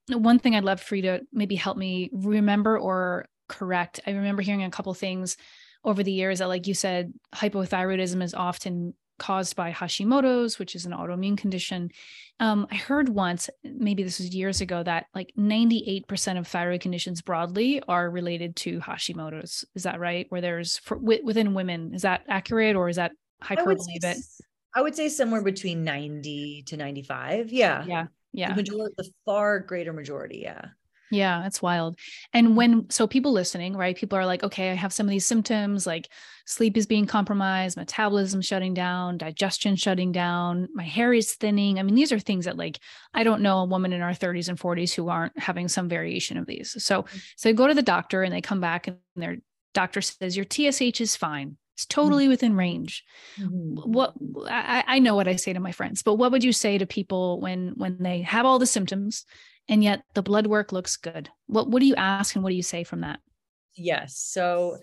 [0.08, 4.42] one thing i'd love for you to maybe help me remember or correct i remember
[4.42, 5.36] hearing a couple things
[5.84, 10.86] over the years that like you said hypothyroidism is often caused by hashimoto's which is
[10.86, 11.90] an autoimmune condition
[12.38, 17.20] um, i heard once maybe this was years ago that like 98% of thyroid conditions
[17.20, 22.22] broadly are related to hashimoto's is that right where there's for, within women is that
[22.28, 24.16] accurate or is that hyperbole bit.
[24.74, 27.52] I would say somewhere between 90 to 95.
[27.52, 27.84] Yeah.
[27.86, 28.06] Yeah.
[28.32, 28.50] Yeah.
[28.50, 30.38] The majority, the far greater majority.
[30.38, 30.66] Yeah.
[31.10, 31.98] Yeah, that's wild.
[32.32, 33.96] And when so people listening, right?
[33.96, 36.08] People are like, okay, I have some of these symptoms, like
[36.46, 41.78] sleep is being compromised, metabolism shutting down, digestion shutting down, my hair is thinning.
[41.78, 42.78] I mean, these are things that like
[43.12, 46.36] I don't know a woman in our 30s and 40s who aren't having some variation
[46.36, 46.76] of these.
[46.82, 47.18] So mm-hmm.
[47.36, 49.38] so they go to the doctor and they come back and their
[49.74, 51.56] doctor says your TSH is fine.
[51.74, 52.30] It's totally mm-hmm.
[52.30, 53.04] within range.
[53.38, 53.90] Mm-hmm.
[53.90, 54.14] What
[54.48, 56.86] I, I know what I say to my friends, but what would you say to
[56.86, 59.24] people when when they have all the symptoms
[59.68, 61.28] and yet the blood work looks good?
[61.46, 63.20] What what do you ask and what do you say from that?
[63.76, 64.16] Yes.
[64.16, 64.78] So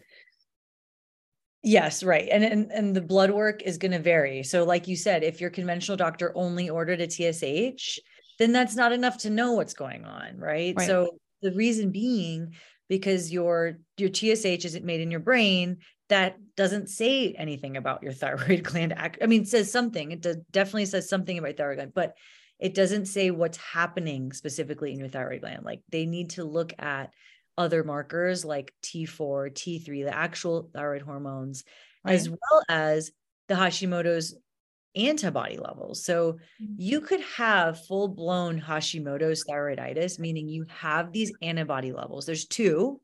[1.64, 2.30] Yes, right.
[2.32, 4.44] And, and and the blood work is going to vary.
[4.44, 8.00] So like you said, if your conventional doctor only ordered a TSH,
[8.40, 10.76] then that's not enough to know what's going on, right?
[10.78, 10.88] right.
[10.88, 12.54] So the reason being
[12.88, 15.78] because your your TSH isn't made in your brain
[16.10, 18.94] that doesn't say anything about your thyroid gland.
[19.22, 20.12] I mean, it says something.
[20.12, 22.14] It does, definitely says something about thyroid gland, but
[22.60, 25.64] it doesn't say what's happening specifically in your thyroid gland.
[25.64, 27.14] Like they need to look at
[27.58, 31.64] other markers like T4, T3, the actual thyroid hormones,
[32.04, 32.14] right.
[32.14, 33.12] as well as
[33.48, 34.36] the Hashimoto's
[34.96, 36.04] antibody levels.
[36.04, 36.74] So mm-hmm.
[36.78, 42.26] you could have full blown Hashimoto's thyroiditis, meaning you have these antibody levels.
[42.26, 43.00] There's two,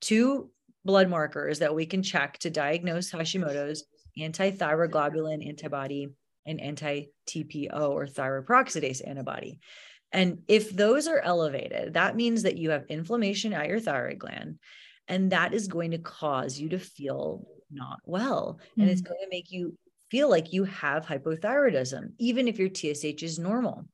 [0.00, 0.50] two
[0.84, 3.84] blood markers that we can check to diagnose Hashimoto's
[4.18, 6.08] anti-thyroglobulin antibody
[6.46, 9.60] and anti-TPO or thyroid peroxidase antibody.
[10.12, 14.58] And if those are elevated, that means that you have inflammation at your thyroid gland,
[15.06, 18.58] and that is going to cause you to feel not well.
[18.78, 18.82] Mm.
[18.82, 19.08] And it's hmm.
[19.08, 19.76] going to make you
[20.10, 23.84] feel like you have hypothyroidism, even if your TSH is normal.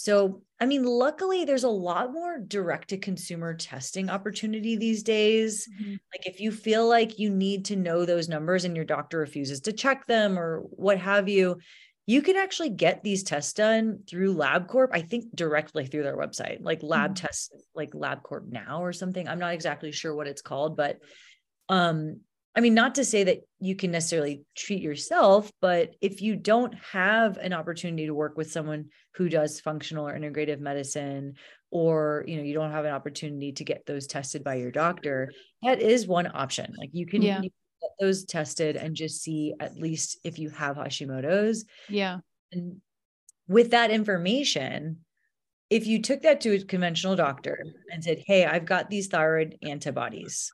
[0.00, 5.68] So, I mean, luckily, there's a lot more direct to consumer testing opportunity these days.
[5.68, 5.90] Mm-hmm.
[5.90, 9.60] Like, if you feel like you need to know those numbers and your doctor refuses
[9.62, 11.58] to check them or what have you,
[12.06, 16.58] you can actually get these tests done through LabCorp, I think directly through their website,
[16.60, 17.26] like lab mm-hmm.
[17.26, 19.26] tests, like LabCorp now or something.
[19.26, 20.98] I'm not exactly sure what it's called, but
[21.68, 22.20] um,
[22.58, 26.74] I mean, not to say that you can necessarily treat yourself, but if you don't
[26.90, 31.34] have an opportunity to work with someone who does functional or integrative medicine,
[31.70, 35.30] or you know, you don't have an opportunity to get those tested by your doctor,
[35.62, 36.74] that is one option.
[36.76, 37.36] Like you can, yeah.
[37.36, 41.64] you can get those tested and just see at least if you have Hashimoto's.
[41.88, 42.18] Yeah.
[42.50, 42.80] And
[43.46, 45.04] with that information,
[45.70, 49.58] if you took that to a conventional doctor and said, Hey, I've got these thyroid
[49.62, 50.52] antibodies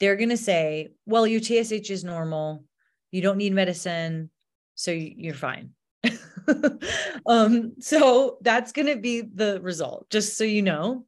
[0.00, 2.64] they're going to say, well, your TSH is normal.
[3.10, 4.30] You don't need medicine.
[4.74, 5.70] So you're fine.
[7.26, 11.06] um, so that's going to be the result, just so you know.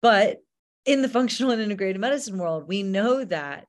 [0.00, 0.38] But
[0.84, 3.66] in the functional and integrated medicine world, we know that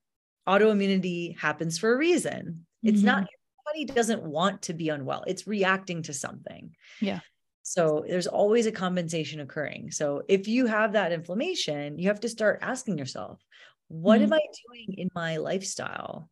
[0.48, 2.66] autoimmunity happens for a reason.
[2.84, 3.06] It's mm-hmm.
[3.06, 6.76] not your body doesn't want to be unwell, it's reacting to something.
[7.02, 7.20] Yeah.
[7.64, 9.90] So there's always a compensation occurring.
[9.90, 13.42] So if you have that inflammation, you have to start asking yourself,
[13.88, 14.34] what mm-hmm.
[14.34, 16.30] am i doing in my lifestyle?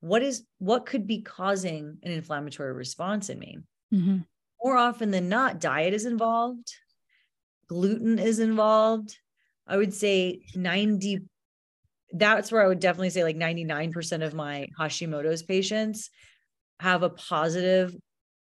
[0.00, 3.58] What is what could be causing an inflammatory response in me?
[3.92, 4.18] Mm-hmm.
[4.62, 6.72] more often than not diet is involved
[7.66, 9.18] gluten is involved.
[9.66, 11.20] I would say 90
[12.12, 16.10] that's where i would definitely say like 99% of my hashimoto's patients
[16.80, 17.94] have a positive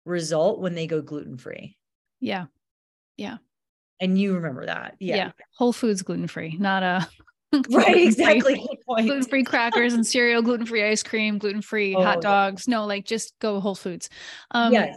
[0.04, 1.76] result when they go gluten free
[2.24, 2.46] yeah.
[3.18, 3.36] Yeah.
[4.00, 4.96] And you remember that.
[4.98, 5.30] Yeah, yeah.
[5.56, 7.06] whole foods gluten free not a
[7.70, 8.66] right exactly.
[8.86, 12.68] Gluten-free crackers and cereal gluten-free ice cream gluten-free oh, hot dogs.
[12.68, 14.08] No like just go whole foods.
[14.50, 14.96] Um yes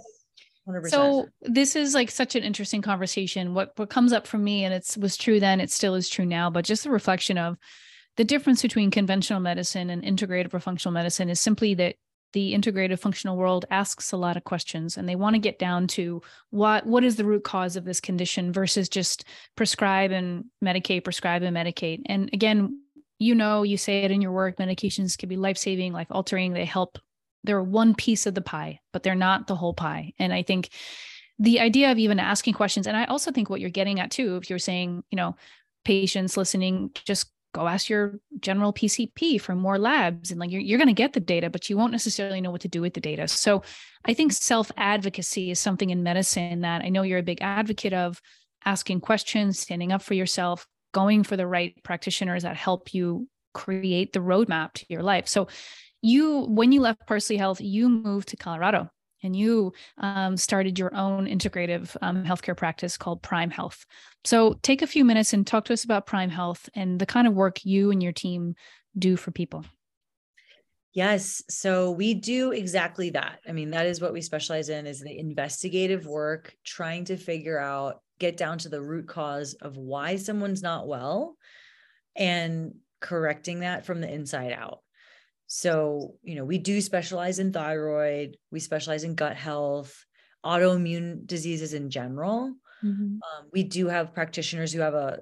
[0.67, 0.89] 100%.
[0.89, 3.54] So this is like such an interesting conversation.
[3.54, 6.26] What what comes up for me, and it was true then, it still is true
[6.26, 7.58] now, but just a reflection of
[8.17, 11.96] the difference between conventional medicine and integrative or functional medicine is simply that
[12.33, 15.87] the integrative functional world asks a lot of questions and they want to get down
[15.87, 21.03] to what what is the root cause of this condition versus just prescribe and medicate
[21.03, 22.01] prescribe and medicate.
[22.05, 22.81] And again
[23.19, 26.65] you know you say it in your work medications can be life-saving life altering they
[26.65, 26.99] help.
[27.43, 30.13] They're one piece of the pie but they're not the whole pie.
[30.19, 30.69] And i think
[31.39, 34.37] the idea of even asking questions and i also think what you're getting at too
[34.37, 35.35] if you're saying you know
[35.85, 40.78] patients listening just go ask your general PCP for more labs and like you're, you're
[40.78, 43.02] going to get the data but you won't necessarily know what to do with the
[43.02, 43.28] data.
[43.28, 43.63] So
[44.06, 47.93] i think self advocacy is something in medicine that i know you're a big advocate
[47.93, 48.22] of
[48.65, 54.13] asking questions standing up for yourself going for the right practitioners that help you create
[54.13, 55.28] the roadmap to your life.
[55.28, 55.48] So
[56.02, 58.88] you when you left parsley health you moved to colorado
[59.23, 63.86] and you um, started your own integrative um, healthcare practice called Prime Health.
[64.23, 67.27] So take a few minutes and talk to us about Prime Health and the kind
[67.27, 68.56] of work you and your team
[68.97, 69.65] do for people.
[70.93, 71.43] Yes.
[71.47, 73.39] So we do exactly that.
[73.47, 77.60] I mean, that is what we specialize in is the investigative work, trying to figure
[77.60, 81.38] out, get down to the root cause of why someone's not well
[82.15, 84.80] and correcting that from the inside out.
[85.47, 90.05] So, you know, we do specialize in thyroid, we specialize in gut health,
[90.45, 92.53] autoimmune diseases in general.
[92.83, 93.15] Mm-hmm.
[93.15, 95.19] Um, we do have practitioners who have a,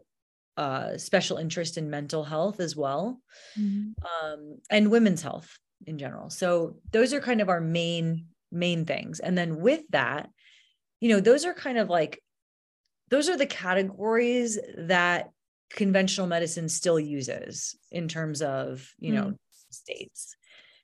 [0.58, 3.22] a, special interest in mental health as well,
[3.58, 3.92] mm-hmm.
[4.26, 6.30] um, and women's health in general.
[6.30, 9.20] So those are kind of our main main things.
[9.20, 10.30] And then with that,
[11.02, 12.22] you know, those are kind of like
[13.10, 15.30] those are the categories that
[15.70, 19.38] conventional medicine still uses in terms of you know mm
[19.76, 20.36] states.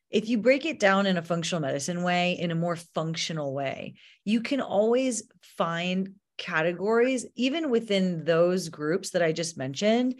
[0.10, 3.95] If you break it down in a functional medicine way, in a more functional way,
[4.25, 10.15] you can always find categories, even within those groups that I just mentioned,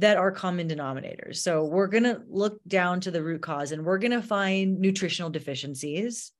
[0.00, 1.36] that are common denominators.
[1.36, 4.80] So we're going to look down to the root cause and we're going to find
[4.80, 6.32] nutritional deficiencies.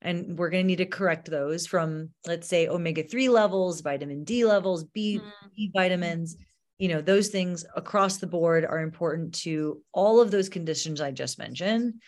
[0.00, 4.24] And we're going to need to correct those from, let's say, omega 3 levels, vitamin
[4.24, 5.30] D levels, B, mm.
[5.54, 6.36] B vitamins,
[6.82, 11.12] you know those things across the board are important to all of those conditions i
[11.12, 12.02] just mentioned.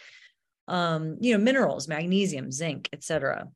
[0.67, 3.47] Um you know minerals magnesium zinc etc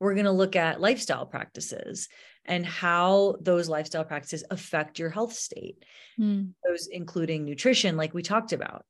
[0.00, 2.08] we're going to look at lifestyle practices
[2.44, 5.84] and how those lifestyle practices affect your health state.
[6.20, 6.52] Mm.
[6.66, 8.84] those including nutrition like we talked about.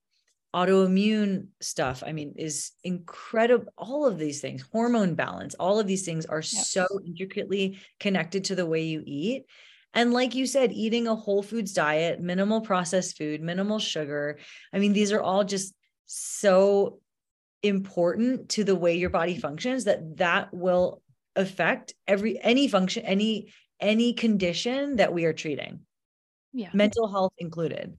[0.55, 6.07] Autoimmune stuff i mean is incredible all of these things hormone balance all of these
[6.07, 6.65] things are yep.
[6.77, 9.45] so intricately connected to the way you eat
[9.97, 14.39] and like you said, eating a whole foods diet, minimal processed food, minimal sugar.
[14.71, 17.01] I mean, these are all just so
[17.63, 21.03] important to the way your body functions that that will
[21.35, 25.81] affect every any function any any condition that we are treating.
[26.53, 26.69] Yeah.
[26.75, 27.97] Mental health included.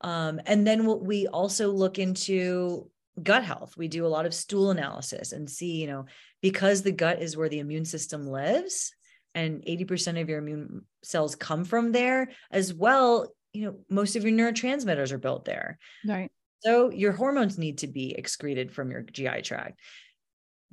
[0.00, 2.90] Um, and then what we also look into
[3.22, 3.76] gut health.
[3.76, 6.06] We do a lot of stool analysis and see you know
[6.42, 8.92] because the gut is where the immune system lives
[9.36, 13.32] and 80% of your immune cells come from there as well.
[13.52, 15.78] You know most of your neurotransmitters are built there.
[16.04, 16.30] Right.
[16.60, 19.78] So your hormones need to be excreted from your gi tract.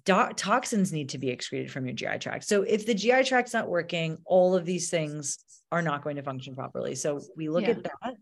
[0.06, 2.46] Do- toxins need to be excreted from your gi tract.
[2.46, 5.38] So if the gi tract's not working all of these things
[5.72, 6.96] are not going to function properly.
[6.96, 7.72] So we look yeah.
[7.72, 8.16] at that.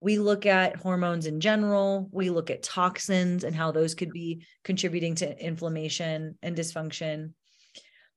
[0.00, 2.08] We look at hormones in general.
[2.10, 7.32] We look at toxins and how those could be contributing to inflammation and dysfunction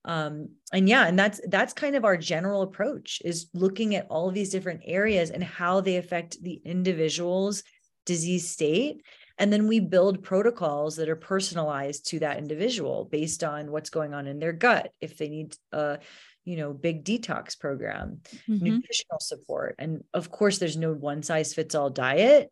[0.06, 4.28] um, and yeah and that's that's kind of our general approach is looking at all
[4.28, 7.62] of these different areas and how they affect the individual's
[8.06, 9.02] disease state.
[9.38, 14.14] And then we build protocols that are personalized to that individual based on what's going
[14.14, 15.98] on in their gut if they need a
[16.46, 18.64] you know big detox program mm-hmm.
[18.64, 19.74] nutritional support.
[19.78, 22.50] And of course there's no one size fits all diet.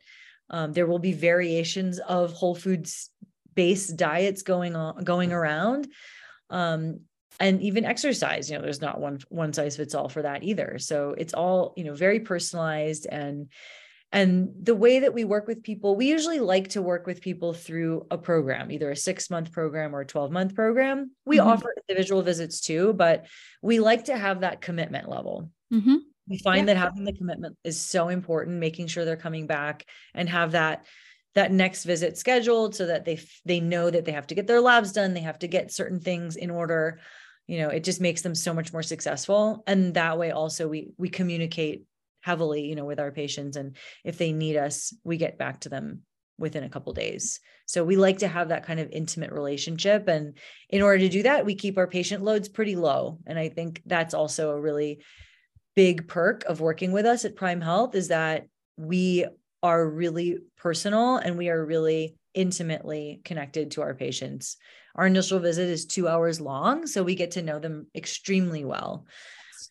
[0.51, 3.11] Um, there will be variations of whole foods
[3.55, 5.89] based diets going on going around.
[6.51, 7.01] Um,
[7.41, 10.79] and even exercise you know there's not one one size fits all for that either
[10.79, 13.49] so it's all you know very personalized and
[14.13, 17.53] and the way that we work with people we usually like to work with people
[17.53, 21.49] through a program either a 6 month program or a 12 month program we mm-hmm.
[21.49, 23.27] offer individual visits too but
[23.63, 25.97] we like to have that commitment level mm-hmm.
[26.29, 26.75] we find yeah.
[26.75, 30.87] that having the commitment is so important making sure they're coming back and have that
[31.35, 34.61] that next visit scheduled so that they they know that they have to get their
[34.61, 37.01] labs done they have to get certain things in order
[37.47, 39.63] you know it just makes them so much more successful.
[39.67, 41.85] And that way also we we communicate
[42.21, 43.57] heavily you know with our patients.
[43.57, 46.03] And if they need us we get back to them
[46.39, 47.41] within a couple days.
[47.67, 50.09] So we like to have that kind of intimate relationship.
[50.09, 50.37] And
[50.69, 53.19] in order to do that we keep our patient loads pretty low.
[53.27, 55.01] And I think that's also a really
[55.77, 59.27] big perk of working with us at Prime Health is that we
[59.63, 64.57] are really personal and we are really intimately connected to our patients.
[64.95, 69.07] Our initial visit is 2 hours long so we get to know them extremely well.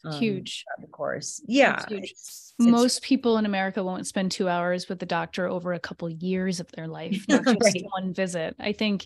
[0.05, 0.65] Um, huge.
[0.81, 1.41] Of course.
[1.47, 1.83] Yeah.
[1.89, 5.79] It's, Most it's, people in America won't spend two hours with the doctor over a
[5.79, 7.83] couple years of their life, not just right.
[7.89, 8.55] one visit.
[8.59, 9.05] I think,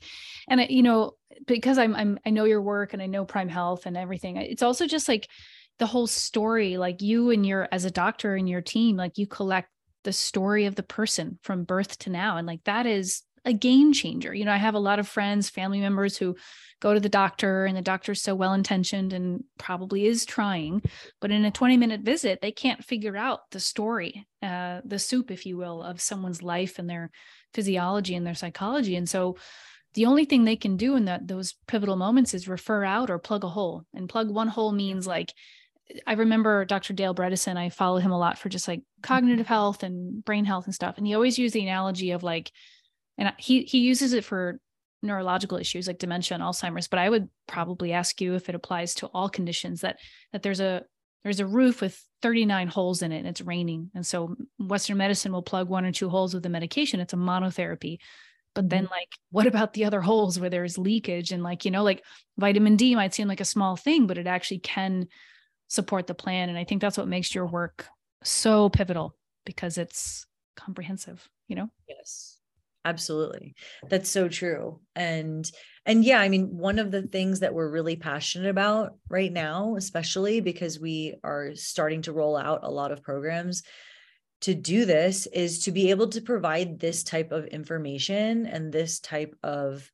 [0.50, 1.12] and I, you know,
[1.46, 4.38] because I'm, I'm, I know your work and I know Prime Health and everything.
[4.38, 5.28] It's also just like
[5.78, 9.28] the whole story, like you and your, as a doctor and your team, like you
[9.28, 9.70] collect
[10.04, 12.38] the story of the person from birth to now.
[12.38, 14.34] And like that is a game changer.
[14.34, 16.36] You know, I have a lot of friends, family members who
[16.80, 20.80] go to the doctor and the doctor's so well intentioned and probably is trying
[21.20, 25.32] but in a 20 minute visit they can't figure out the story uh, the soup
[25.32, 27.10] if you will of someone's life and their
[27.54, 29.36] physiology and their psychology and so
[29.96, 33.18] the only thing they can do in that those pivotal moments is refer out or
[33.18, 35.34] plug a hole and plug one hole means like
[36.06, 36.94] I remember Dr.
[36.94, 37.56] Dale Bredesen.
[37.56, 40.98] I follow him a lot for just like cognitive health and brain health and stuff.
[40.98, 42.52] And he always used the analogy of like,
[43.18, 44.60] and he he uses it for
[45.04, 48.96] neurological issues like dementia and alzheimer's but i would probably ask you if it applies
[48.96, 49.98] to all conditions that
[50.34, 50.84] that there's a
[51.24, 53.92] there's a roof with 39 holes in it and it's raining.
[53.94, 57.00] And so western medicine will plug one or two holes with the medication.
[57.00, 57.98] It's a monotherapy.
[58.56, 58.94] But then mm-hmm.
[58.94, 61.32] like what about the other holes where there's leakage?
[61.32, 62.04] And like you know like
[62.38, 65.08] vitamin d might seem like a small thing but it actually can
[65.68, 66.50] support the plan.
[66.50, 67.86] And i think that's what makes your work
[68.24, 69.16] so pivotal
[69.46, 71.70] because it's comprehensive you know?
[71.88, 72.37] Yes
[72.88, 73.56] absolutely.
[73.90, 75.50] That's so true and
[75.86, 79.76] and yeah i mean one of the things that we're really passionate about right now
[79.78, 83.64] especially because we are starting to roll out a lot of programs
[84.42, 89.00] to do this is to be able to provide this type of information and this
[89.00, 89.90] type of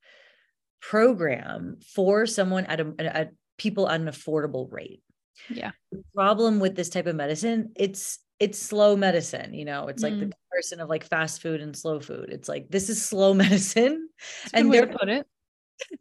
[0.82, 5.02] program for someone at a at people at an affordable rate.
[5.50, 5.72] Yeah.
[5.92, 10.14] The problem with this type of medicine it's it's slow medicine you know it's like
[10.14, 10.20] mm.
[10.20, 12.30] the comparison of like fast food and slow food.
[12.30, 14.10] It's like this is slow medicine
[14.54, 15.26] and way put it.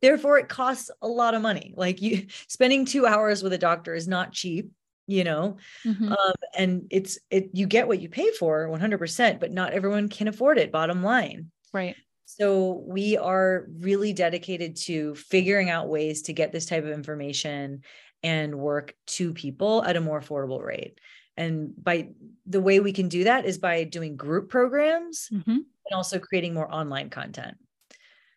[0.01, 1.74] therefore it costs a lot of money.
[1.76, 4.70] Like you spending two hours with a doctor is not cheap
[5.09, 5.57] you know?
[5.84, 6.12] Mm-hmm.
[6.12, 10.28] um, and it's it you get what you pay for 100% but not everyone can
[10.28, 11.51] afford it bottom line.
[11.72, 11.97] Right.
[12.26, 17.82] So we are really dedicated to figuring out ways to get this type of information
[18.22, 20.99] and work to people at a more affordable rate
[21.37, 22.09] and by
[22.47, 25.51] the way we can do that is by doing group programs mm-hmm.
[25.51, 27.57] and also creating more online content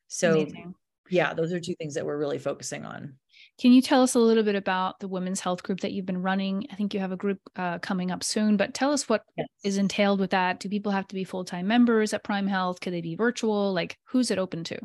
[0.08, 0.76] so Amazing.
[1.10, 3.16] yeah those are two things that we're really focusing on
[3.60, 6.22] can you tell us a little bit about the women's health group that you've been
[6.22, 9.24] running i think you have a group uh, coming up soon but tell us what
[9.38, 9.48] yes.
[9.64, 12.94] is entailed with that do people have to be full-time members at prime health could
[12.94, 14.80] they be virtual like who's it open to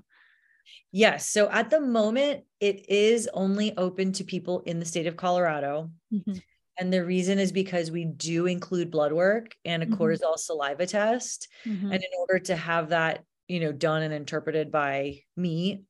[0.92, 1.30] Yes.
[1.30, 5.90] So at the moment, it is only open to people in the state of Colorado.
[6.12, 6.38] Mm-hmm.
[6.78, 10.00] And the reason is because we do include blood work and a mm-hmm.
[10.00, 11.48] cortisol saliva test.
[11.66, 11.92] Mm-hmm.
[11.92, 15.82] And in order to have that, you know, done and interpreted by me,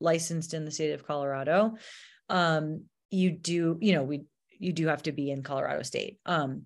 [0.00, 1.76] licensed in the state of Colorado,
[2.28, 4.24] um, you do, you know, we
[4.58, 6.18] you do have to be in Colorado state.
[6.26, 6.62] Um,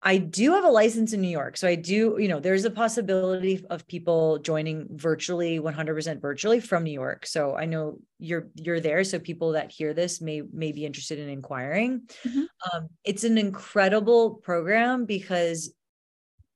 [0.00, 1.56] I do have a license in New York.
[1.56, 6.84] So I do, you know, there's a possibility of people joining virtually 100% virtually from
[6.84, 7.26] New York.
[7.26, 11.18] So I know you're you're there so people that hear this may may be interested
[11.18, 12.02] in inquiring.
[12.24, 12.42] Mm-hmm.
[12.72, 15.72] Um, it's an incredible program because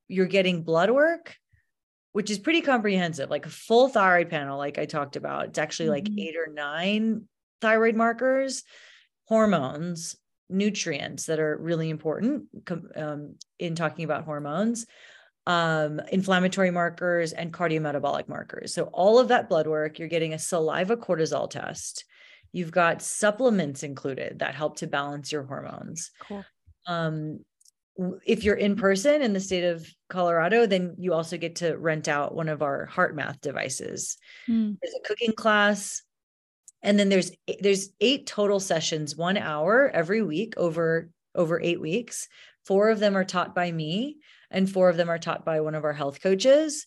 [0.06, 1.36] you're getting blood work
[2.12, 5.46] which is pretty comprehensive, like a full thyroid panel like I talked about.
[5.46, 6.14] It's actually mm-hmm.
[6.14, 7.28] like 8 or 9
[7.60, 8.64] thyroid markers,
[9.24, 10.16] hormones,
[10.52, 12.44] nutrients that are really important
[12.96, 14.86] um, in talking about hormones,
[15.46, 18.74] um, inflammatory markers, and cardiometabolic markers.
[18.74, 22.04] So, all of that blood work, you're getting a saliva cortisol test.
[22.52, 26.10] You've got supplements included that help to balance your hormones.
[26.20, 26.44] Cool.
[26.86, 27.40] Um,
[28.24, 32.08] if you're in person in the state of Colorado, then you also get to rent
[32.08, 34.16] out one of our HeartMath devices.
[34.48, 34.76] Mm.
[34.80, 36.02] There's a cooking class,
[36.82, 41.80] and then there's eh, there's eight total sessions one hour every week over over eight
[41.80, 42.28] weeks.
[42.64, 44.18] Four of them are taught by me
[44.50, 46.86] and four of them are taught by one of our health coaches.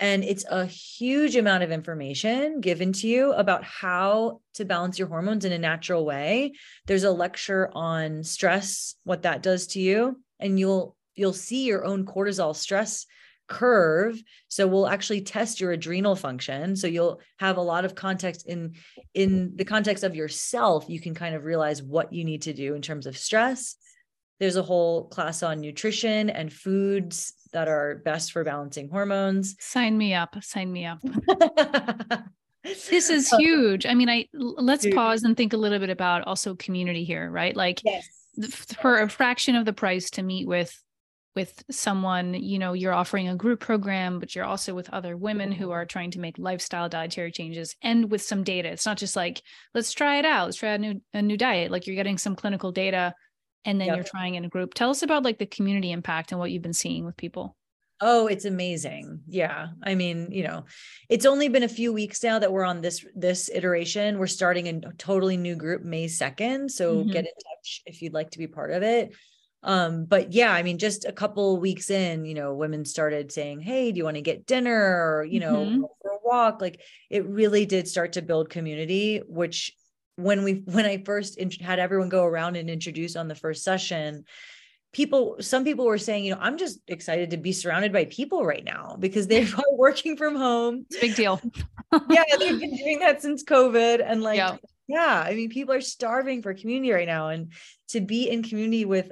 [0.00, 5.06] And it's a huge amount of information given to you about how to balance your
[5.06, 6.54] hormones in a natural way.
[6.86, 11.84] There's a lecture on stress what that does to you and you'll you'll see your
[11.84, 13.06] own cortisol stress
[13.46, 18.46] curve so we'll actually test your adrenal function so you'll have a lot of context
[18.46, 18.74] in
[19.12, 22.74] in the context of yourself you can kind of realize what you need to do
[22.74, 23.76] in terms of stress
[24.40, 29.56] There's a whole class on nutrition and foods that are best for balancing hormones.
[29.60, 30.36] Sign me up.
[30.42, 30.98] Sign me up.
[32.64, 33.86] this is huge.
[33.86, 37.56] I mean, I let's pause and think a little bit about also community here, right?
[37.56, 38.06] Like yes.
[38.80, 40.76] for a fraction of the price to meet with
[41.34, 45.50] with someone, you know, you're offering a group program, but you're also with other women
[45.50, 48.68] who are trying to make lifestyle dietary changes and with some data.
[48.68, 49.42] It's not just like,
[49.74, 51.70] let's try it out, let's try a new a new diet.
[51.70, 53.14] Like you're getting some clinical data
[53.64, 53.96] and then yep.
[53.96, 54.74] you're trying in a group.
[54.74, 57.56] Tell us about like the community impact and what you've been seeing with people.
[58.00, 59.20] Oh, it's amazing.
[59.26, 59.68] Yeah.
[59.82, 60.64] I mean, you know,
[61.08, 64.18] it's only been a few weeks now that we're on this this iteration.
[64.18, 67.10] We're starting a totally new group May 2nd, so mm-hmm.
[67.10, 69.14] get in touch if you'd like to be part of it.
[69.64, 73.60] Um but yeah, I mean just a couple weeks in, you know, women started saying,
[73.60, 75.82] "Hey, do you want to get dinner or, you know, mm-hmm.
[76.02, 79.72] for a walk?" Like it really did start to build community, which
[80.16, 84.24] when we when I first had everyone go around and introduce on the first session,
[84.94, 88.46] people some people were saying you know i'm just excited to be surrounded by people
[88.46, 91.40] right now because they're working from home it's a big deal
[92.08, 94.56] yeah they've been doing that since covid and like yeah.
[94.86, 97.52] yeah i mean people are starving for community right now and
[97.88, 99.10] to be in community with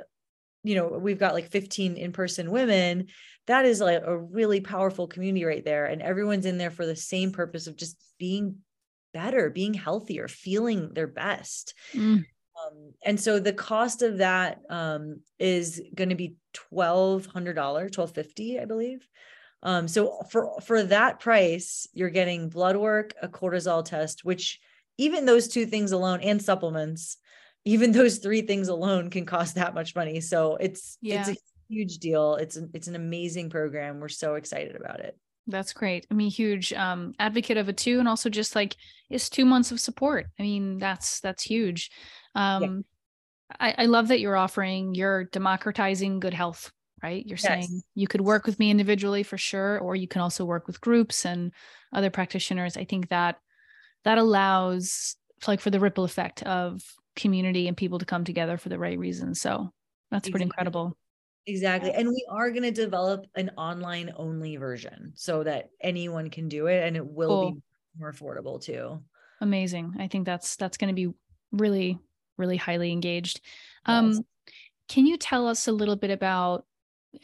[0.62, 3.06] you know we've got like 15 in-person women
[3.46, 6.96] that is like a really powerful community right there and everyone's in there for the
[6.96, 8.56] same purpose of just being
[9.12, 12.24] better being healthier feeling their best mm.
[12.62, 17.92] Um, and so the cost of that um, is going to be twelve hundred dollars,
[17.92, 19.06] twelve fifty, I believe.
[19.62, 24.60] Um, so for for that price, you're getting blood work, a cortisol test, which
[24.98, 27.16] even those two things alone, and supplements,
[27.64, 30.20] even those three things alone can cost that much money.
[30.20, 31.20] So it's yeah.
[31.20, 31.36] it's a
[31.68, 32.36] huge deal.
[32.36, 34.00] It's an, it's an amazing program.
[34.00, 35.16] We're so excited about it.
[35.46, 36.06] That's great.
[36.10, 38.76] I mean, huge um, advocate of it too, and also just like
[39.10, 40.26] it's two months of support.
[40.38, 41.90] I mean, that's that's huge.
[42.34, 42.80] Um, yeah.
[43.60, 47.24] I, I love that you're offering, you're democratizing good health, right?
[47.26, 47.42] You're yes.
[47.42, 50.80] saying you could work with me individually for sure, or you can also work with
[50.80, 51.52] groups and
[51.92, 52.76] other practitioners.
[52.76, 53.38] I think that
[54.04, 56.82] that allows like for the ripple effect of
[57.16, 59.40] community and people to come together for the right reasons.
[59.40, 59.72] So
[60.10, 60.96] that's pretty incredible.
[61.46, 61.92] Exactly.
[61.92, 66.66] And we are going to develop an online only version so that anyone can do
[66.66, 67.50] it and it will cool.
[67.52, 67.62] be
[67.98, 69.00] more affordable too.
[69.40, 69.94] Amazing.
[69.98, 71.12] I think that's that's going to be
[71.50, 71.98] really
[72.36, 73.40] really highly engaged.
[73.86, 74.24] Um.
[74.88, 76.66] Can you tell us a little bit about?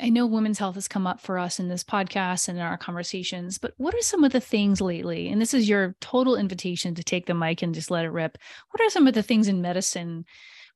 [0.01, 2.77] I know women's health has come up for us in this podcast and in our
[2.77, 5.29] conversations, but what are some of the things lately?
[5.29, 8.37] And this is your total invitation to take the mic and just let it rip.
[8.71, 10.27] What are some of the things in medicine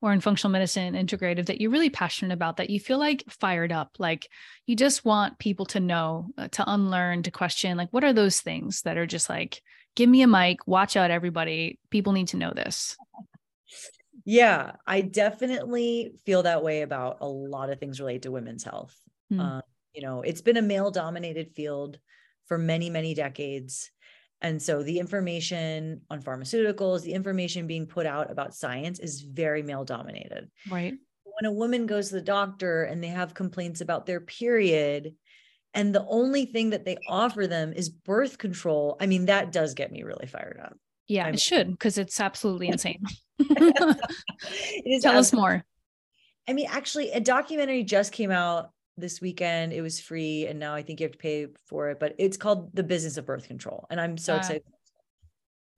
[0.02, 3.72] or in functional medicine integrative that you're really passionate about that you feel like fired
[3.72, 4.28] up like
[4.66, 8.40] you just want people to know uh, to unlearn to question like what are those
[8.40, 9.62] things that are just like
[9.94, 12.96] give me a mic watch out everybody people need to know this
[14.25, 18.97] yeah, I definitely feel that way about a lot of things related to women's health.
[19.33, 19.41] Mm.
[19.41, 19.62] Um,
[19.95, 21.99] you know, it's been a male dominated field
[22.47, 23.91] for many, many decades.
[24.41, 29.62] And so the information on pharmaceuticals, the information being put out about science is very
[29.62, 30.51] male dominated.
[30.68, 30.95] Right.
[31.25, 35.14] When a woman goes to the doctor and they have complaints about their period,
[35.75, 39.75] and the only thing that they offer them is birth control, I mean, that does
[39.75, 40.77] get me really fired up.
[41.09, 43.03] Yeah, I'm, it should because it's absolutely insane.
[45.00, 45.64] Tell us more.
[46.48, 49.72] I mean, actually, a documentary just came out this weekend.
[49.72, 52.00] It was free, and now I think you have to pay for it.
[52.00, 54.62] But it's called "The Business of Birth Control," and I'm so uh, excited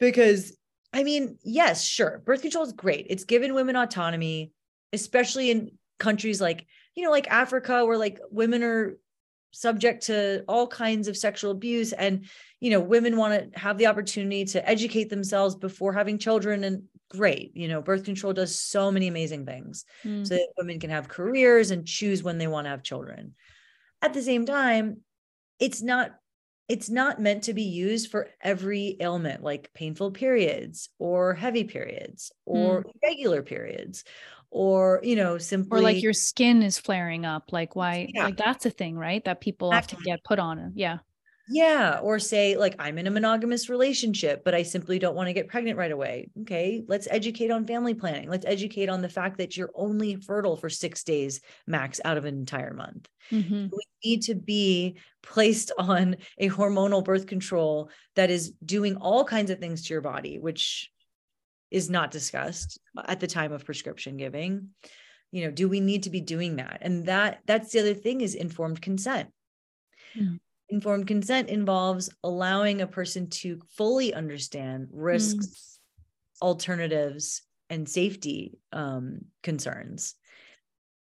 [0.01, 0.57] because
[0.93, 3.07] I mean, yes, sure, birth control is great.
[3.11, 4.53] It's given women autonomy,
[4.93, 8.97] especially in countries like you know, like Africa, where like women are
[9.55, 12.27] subject to all kinds of sexual abuse and
[12.61, 16.83] you know women want to have the opportunity to educate themselves before having children and
[17.09, 20.27] great you know birth control does so many amazing things mm.
[20.27, 23.35] so that women can have careers and choose when they want to have children
[24.03, 24.99] at the same time
[25.61, 26.11] it's not
[26.67, 32.33] it's not meant to be used for every ailment like painful periods or heavy periods
[32.47, 32.91] or mm.
[33.03, 34.05] regular periods
[34.55, 38.25] or you know simply or like your skin is flaring up like why yeah.
[38.25, 40.99] like that's a thing right that people often get put on yeah
[41.49, 45.33] yeah or say like i'm in a monogamous relationship but i simply don't want to
[45.33, 49.39] get pregnant right away okay let's educate on family planning let's educate on the fact
[49.39, 53.67] that you're only fertile for six days max out of an entire month mm-hmm.
[53.73, 59.51] we need to be placed on a hormonal birth control that is doing all kinds
[59.51, 60.93] of things to your body which
[61.75, 64.69] is not discussed at the time of prescription giving.
[65.33, 66.79] You know do we need to be doing that?
[66.83, 69.29] And that that's the other thing is informed consent.
[70.17, 70.39] Mm.
[70.69, 76.47] informed consent involves allowing a person to fully understand risks mm.
[76.47, 80.15] alternatives and safety um, concerns.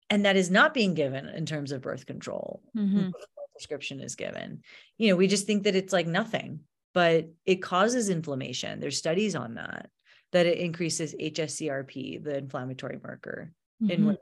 [0.08, 3.12] And that is not being given in terms of birth control Mhm.
[3.52, 4.62] prescription is given.
[4.96, 6.60] You know we just think that it's like nothing
[6.94, 8.80] but it causes inflammation.
[8.80, 9.90] There's studies on that
[10.32, 14.06] that it increases hscrp the inflammatory marker in Mhm.
[14.06, 14.18] women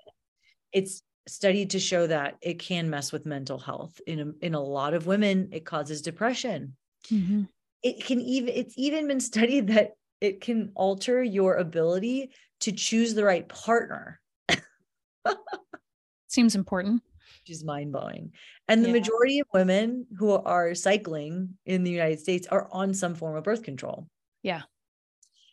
[0.73, 4.61] it's studied to show that it can mess with mental health in a, in a
[4.63, 6.77] lot of women it causes depression
[7.09, 7.49] Mhm.
[7.83, 12.31] it can even it's even been studied that it can alter your ability
[12.61, 14.21] to choose the right partner
[16.29, 17.03] Seems important.
[17.43, 18.33] which is mind-blowing
[18.69, 18.93] and the Yeah.
[18.95, 23.45] majority of women who are cycling in the united states are on some form of
[23.45, 24.07] birth control
[24.43, 24.63] Yeah.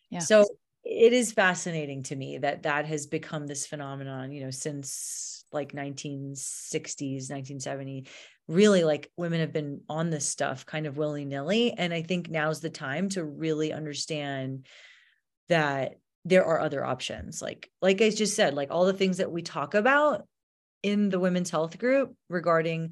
[0.10, 0.20] Yeah.
[0.20, 0.46] so
[0.84, 5.74] it is fascinating to me that that has become this phenomenon you know since like
[5.74, 8.08] 1960s 1970
[8.48, 12.62] really like women have been on this stuff kind of willy-nilly and i think now's
[12.62, 14.66] the time to really understand
[15.50, 15.96] that
[16.26, 19.42] there are other options like like i just said like all the things that we
[19.42, 20.26] talk about
[20.84, 22.92] in the women's health group regarding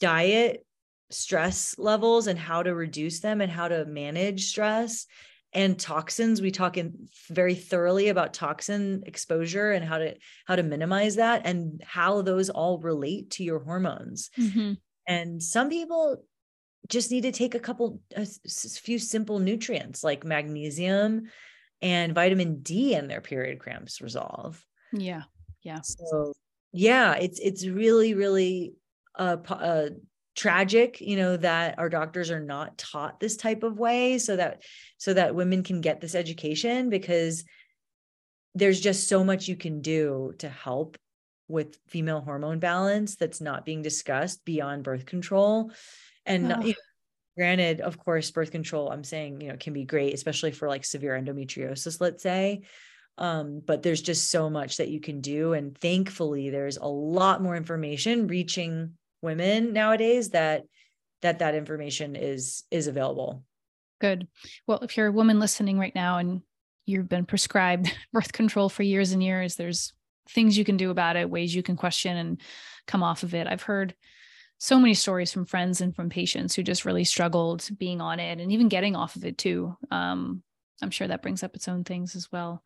[0.00, 0.64] diet
[1.10, 5.06] stress levels and how to reduce them and how to manage stress
[5.56, 10.14] and toxins we talk in very thoroughly about toxin exposure and how to
[10.46, 14.76] how to minimize that and how those all relate to your hormones Mhm.
[15.08, 16.22] and some people
[16.88, 18.26] just need to take a couple a
[18.86, 21.22] few simple nutrients like magnesium
[21.82, 25.24] and vitamin D and their period cramps resolve Yeah.
[25.62, 25.80] Yeah.
[25.82, 26.32] so
[26.72, 28.74] yeah it's it's really really
[29.18, 29.88] po- uh
[30.36, 34.62] tragic you know that our doctors are not taught this type of way so that
[34.98, 37.44] so that women can get this education because
[38.54, 40.98] there's just so much you can do to help
[41.48, 45.70] with female hormone balance that's not being discussed beyond birth control.
[46.24, 46.74] And not- you know,
[47.36, 50.86] granted of course birth control i'm saying you know can be great especially for like
[50.86, 52.62] severe endometriosis let's say.
[53.18, 55.54] Um, but there's just so much that you can do.
[55.54, 58.92] And thankfully there's a lot more information reaching
[59.26, 60.62] women nowadays that
[61.20, 63.44] that that information is is available
[64.00, 64.28] Good.
[64.66, 66.42] Well, if you're a woman listening right now and
[66.84, 69.92] you've been prescribed birth control for years and years, there's
[70.28, 72.40] things you can do about it, ways you can question and
[72.86, 73.46] come off of it.
[73.46, 73.94] I've heard
[74.58, 78.40] so many stories from friends and from patients who just really struggled being on it
[78.40, 79.76] and even getting off of it too.
[79.90, 80.42] Um,
[80.82, 82.62] I'm sure that brings up its own things as well.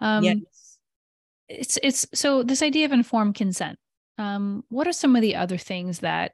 [0.00, 0.70] Um, yes
[1.50, 3.76] it's it's so this idea of informed consent
[4.20, 6.32] um what are some of the other things that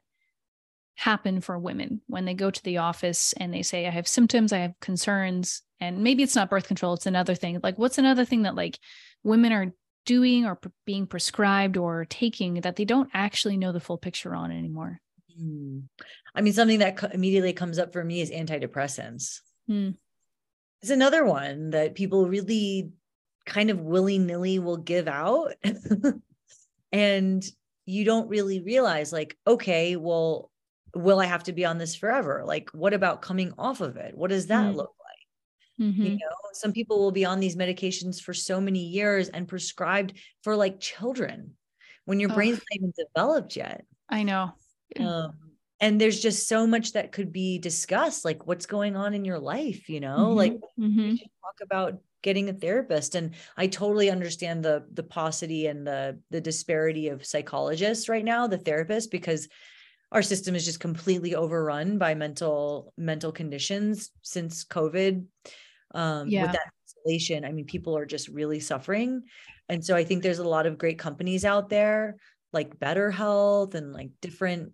[0.95, 4.51] happen for women when they go to the office and they say i have symptoms
[4.51, 8.25] i have concerns and maybe it's not birth control it's another thing like what's another
[8.25, 8.77] thing that like
[9.23, 9.71] women are
[10.05, 14.51] doing or being prescribed or taking that they don't actually know the full picture on
[14.51, 14.99] anymore
[15.39, 15.81] Hmm.
[16.33, 19.91] i mean something that co- immediately comes up for me is antidepressants Hmm.
[20.81, 22.89] it's another one that people really
[23.45, 25.53] kind of willy-nilly will give out
[26.91, 27.45] and
[27.87, 30.51] you don't really realize like okay well
[30.93, 34.15] will i have to be on this forever like what about coming off of it
[34.15, 34.75] what does that Mm.
[34.75, 36.03] look like Mhm.
[36.05, 40.13] you know some people will be on these medications for so many years and prescribed
[40.43, 41.55] for like children
[42.05, 42.35] when your Ugh.
[42.35, 44.51] brain's not even developed yet i know
[44.99, 45.46] um,
[45.79, 49.39] and there's just so much that could be discussed like what's going on in your
[49.39, 51.11] life you know like Mhm.
[51.11, 55.85] we should talk about getting a therapist and i totally understand the the paucity and
[55.85, 59.47] the the disparity of psychologists right now the therapists because
[60.11, 65.25] our system is just completely overrun by mental mental conditions since covid
[65.93, 66.41] um Yeah.
[66.41, 69.23] with that isolation i mean people are just really suffering
[69.69, 72.17] and so i think there's a lot of great companies out there
[72.53, 74.71] like BetterHelp and like different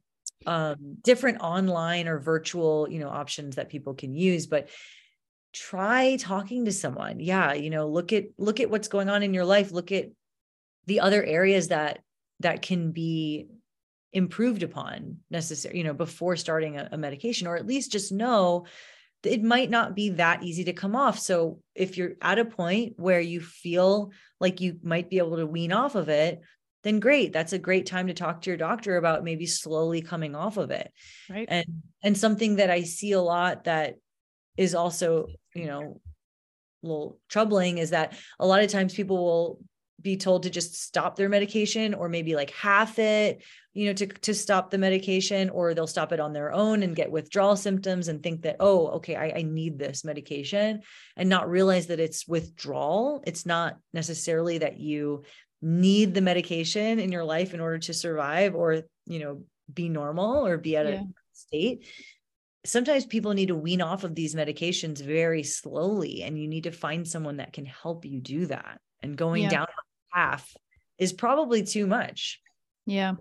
[0.47, 4.69] um different online or virtual you know options that people can use but
[5.53, 7.19] try talking to someone.
[7.19, 9.71] Yeah you know look at look at what's going on in your life.
[9.71, 10.09] Look at
[10.85, 11.99] the other areas that
[12.39, 13.47] that can be
[14.11, 18.65] improved upon necessary you know before starting a, a medication or at least just know
[19.23, 21.17] that it might not be that easy to come off.
[21.17, 25.47] So if you're at a point where you feel like you might be able to
[25.47, 26.41] wean off of it
[26.84, 30.36] then great that's a great time to talk to your doctor about maybe slowly coming
[30.36, 30.91] off of it.
[31.29, 31.47] Right.
[31.49, 31.65] And
[32.03, 33.95] and something that i see a lot that
[34.57, 36.01] is also you know
[36.84, 39.59] a little troubling is that a lot of times people will
[40.01, 43.41] be told to just stop their medication or maybe like half it
[43.73, 46.95] you know to to stop the medication or they'll stop it on their own and
[46.95, 50.81] get withdrawal symptoms and think that oh okay I, I need this medication
[51.15, 53.23] and not realize that it's withdrawal.
[53.25, 55.23] It's not necessarily that you
[55.64, 59.43] need the medication in your life in order to survive or you know
[59.74, 61.01] be normal or be at Yeah.
[61.01, 61.86] a state
[62.66, 66.72] sometimes people need to wean off of these medications very slowly and you need to
[66.72, 69.49] find someone that can help you do that and going Yeah.
[69.49, 70.55] down a path
[70.97, 72.39] is probably too much.
[72.86, 73.13] Yeah.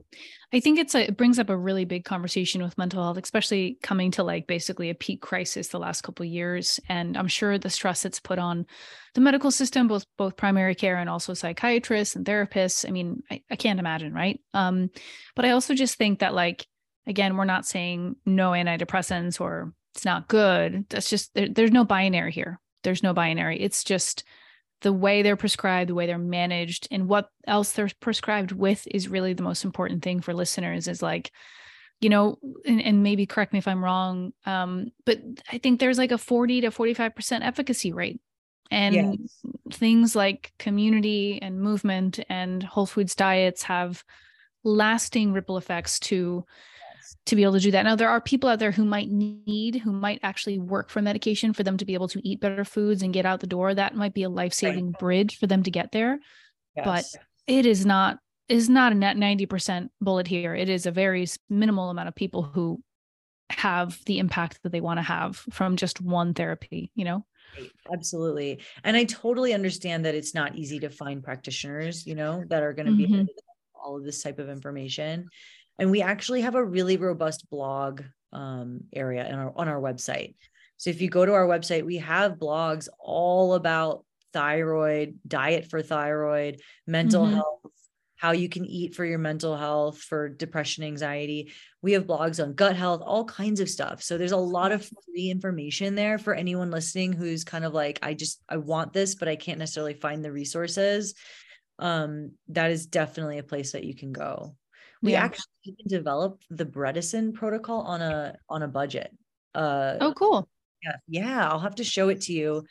[0.53, 3.79] I think it's a it brings up a really big conversation with mental health, especially
[3.83, 6.81] coming to like basically a peak crisis the last couple years.
[6.89, 8.67] And I'm sure the stress it's put on
[9.15, 12.87] the medical system, both both primary care and also psychiatrists and therapists.
[12.87, 14.41] I mean, I, I can't imagine, right?
[14.53, 14.91] Um,
[15.37, 16.67] but I also just think that like
[17.07, 20.87] again, we're not saying no antidepressants or it's not good.
[20.89, 22.61] That's just there, there's no binary here.
[22.83, 23.61] There's no binary.
[23.61, 24.25] It's just
[24.83, 29.09] the way they're prescribed, the way they're managed, and what else they're prescribed with is
[29.09, 31.33] really the most important thing for listeners is like,
[32.01, 35.21] you know, and, and maybe correct me if I'm wrong, um, but
[35.51, 38.21] I think there's like a 40 to 45% efficacy rate.
[38.71, 39.45] And yes.
[39.71, 44.03] things like community and movement and whole foods diets have
[44.65, 46.45] lasting ripple effects to
[47.27, 47.85] to be able to do that.
[47.85, 51.53] Now, there are people out there who might need, who might actually work for medication
[51.53, 53.75] for them to be able to eat better foods and get out the door.
[53.75, 54.99] That might be a life saving right.
[54.99, 56.19] bridge for them to get there.
[56.77, 56.85] Yes.
[56.85, 57.05] But
[57.47, 58.19] it is not
[58.49, 60.55] is not a net 90% bullet here.
[60.55, 62.83] It is a very minimal amount of people who
[63.51, 67.25] have the impact that they want to have from just one therapy, you know?
[67.93, 68.61] Absolutely.
[68.85, 72.73] And I totally understand that it's not easy to find practitioners, you know, that are
[72.73, 73.25] going to be mm-hmm.
[73.75, 75.29] all of this type of information
[75.79, 78.03] and we actually have a really robust blog
[78.33, 80.35] um, area in our, on our website.
[80.77, 85.83] So if you go to our website, we have blogs all about thyroid, diet for
[85.83, 87.35] thyroid, mental mm-hmm.
[87.35, 87.61] health,
[88.17, 91.53] how you can eat for your mental health, for depression, anxiety.
[91.83, 94.03] We have blogs on gut health, all kinds of stuff.
[94.03, 97.99] So there's a lot of free information there for anyone listening who's kind of like,
[98.03, 101.15] I just, I want this, but I can't necessarily find the resources.
[101.79, 104.55] Um, that is definitely a place that you can go.
[105.03, 105.25] We yeah.
[105.25, 109.11] actually developed the Bredesen protocol on a on a budget.
[109.55, 110.49] Uh, oh, cool.
[110.83, 111.49] Yeah, yeah.
[111.49, 112.65] I'll have to show it to you.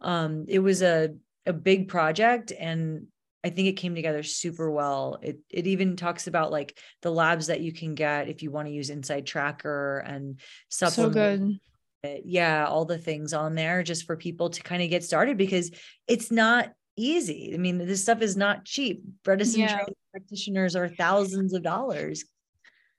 [0.00, 1.10] Um, it was a
[1.44, 3.06] a big project, and
[3.44, 5.18] I think it came together super well.
[5.22, 8.68] It it even talks about like the labs that you can get if you want
[8.68, 11.14] to use InsideTracker and supplement.
[11.14, 12.22] So good.
[12.24, 15.70] Yeah, all the things on there just for people to kind of get started because
[16.08, 17.52] it's not easy.
[17.54, 19.02] I mean, this stuff is not cheap.
[19.24, 19.84] Bredesen yeah.
[20.12, 22.24] Practitioners are thousands of dollars.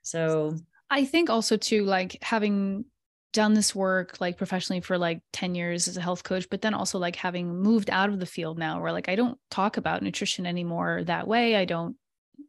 [0.02, 0.58] So
[0.90, 2.86] I think also too, like having
[3.32, 6.74] done this work like professionally for like 10 years as a health coach, but then
[6.74, 10.04] also like having moved out of the field now where like I don't talk about
[10.04, 11.56] nutrition anymore that way.
[11.56, 11.96] I don't,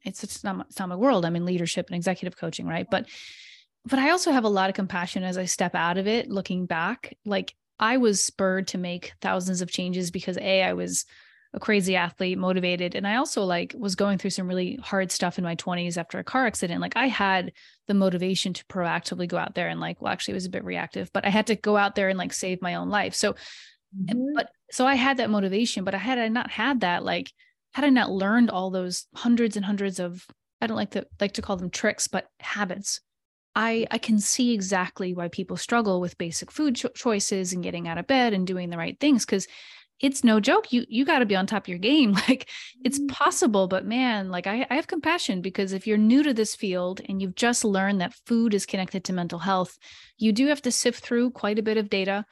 [0.05, 1.25] it's, it's not, it's not my world.
[1.25, 2.67] I'm in leadership and executive coaching.
[2.67, 2.87] Right.
[2.91, 3.07] But,
[3.87, 6.67] but I also have a lot of compassion as I step out of it, looking
[6.67, 11.07] back, like I was spurred to make thousands of changes because a, I was
[11.55, 12.96] a crazy athlete, motivated.
[12.96, 16.18] And I also like was going through some really hard stuff in my 20s after
[16.18, 16.80] a car accident.
[16.80, 17.52] Like I had
[17.86, 20.64] the motivation to proactively go out there and like, well, actually it was a bit
[20.64, 23.14] reactive, but I had to go out there and like save my own life.
[23.14, 23.34] So,
[23.96, 24.34] mm-hmm.
[24.34, 27.32] but so I had that motivation, but I had I not had that, like,
[27.72, 30.26] had I not learned all those hundreds and hundreds of,
[30.61, 33.00] I don't like to like to call them tricks, but habits.
[33.57, 37.86] I, I can see exactly why people struggle with basic food cho- choices and getting
[37.86, 39.46] out of bed and doing the right things because
[40.01, 42.49] it's no joke you you got to be on top of your game like
[42.84, 43.09] it's mm-hmm.
[43.09, 47.01] possible but man like I, I have compassion because if you're new to this field
[47.09, 49.78] and you've just learned that food is connected to mental health
[50.18, 52.24] you do have to sift through quite a bit of data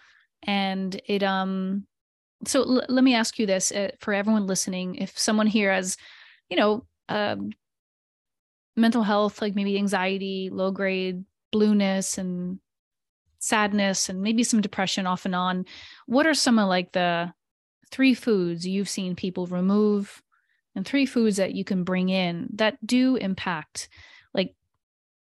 [0.44, 1.86] and it um
[2.44, 5.96] so l- let me ask you this uh, for everyone listening if someone here has
[6.50, 7.50] you know um
[8.76, 12.58] mental health like maybe anxiety low grade blueness and
[13.38, 15.64] sadness and maybe some depression off and on
[16.06, 17.32] what are some of like the
[17.93, 20.22] three foods you've seen people remove
[20.74, 23.88] and three foods that you can bring in that do impact
[24.34, 24.55] like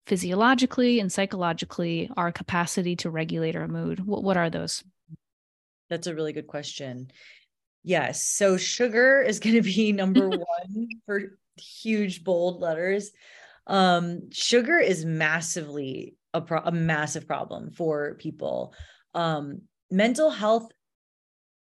[0.06, 4.06] physiologically and psychologically our capacity to regulate our mood.
[4.06, 4.84] What, what are those?
[5.90, 7.10] That's a really good question.
[7.82, 13.10] Yes so sugar is going to be number one for huge bold letters.
[13.66, 18.74] Um sugar is massively a, pro- a massive problem for people.
[19.12, 20.70] Um mental health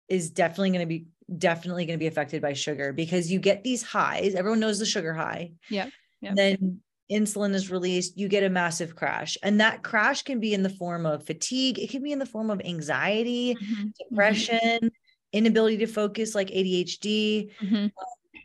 [0.09, 1.07] is definitely going to be
[1.37, 4.35] definitely going to be affected by sugar because you get these highs.
[4.35, 5.53] Everyone knows the sugar high.
[5.69, 5.89] Yeah.
[6.21, 6.33] yeah.
[6.35, 6.81] Then
[7.11, 9.37] insulin is released, you get a massive crash.
[9.43, 12.27] And that crash can be in the form of fatigue, it can be in the
[12.27, 13.75] form of anxiety, mm-hmm.
[13.75, 13.89] mm-hmm.
[14.11, 14.89] depression, mm-hmm.
[15.33, 17.51] inability to focus like ADHD.
[17.63, 17.87] Mm-hmm.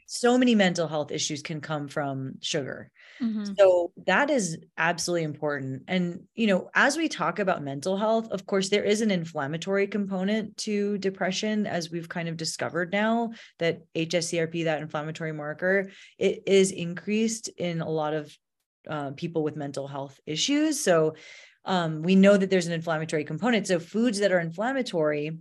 [0.07, 2.91] So many mental health issues can come from sugar.
[3.21, 3.53] Mm-hmm.
[3.57, 5.83] So that is absolutely important.
[5.87, 9.87] And, you know, as we talk about mental health, of course, there is an inflammatory
[9.87, 16.43] component to depression, as we've kind of discovered now that HSCRP, that inflammatory marker, it
[16.47, 18.35] is increased in a lot of
[18.89, 20.83] uh, people with mental health issues.
[20.83, 21.15] So
[21.65, 23.67] um, we know that there's an inflammatory component.
[23.67, 25.37] So foods that are inflammatory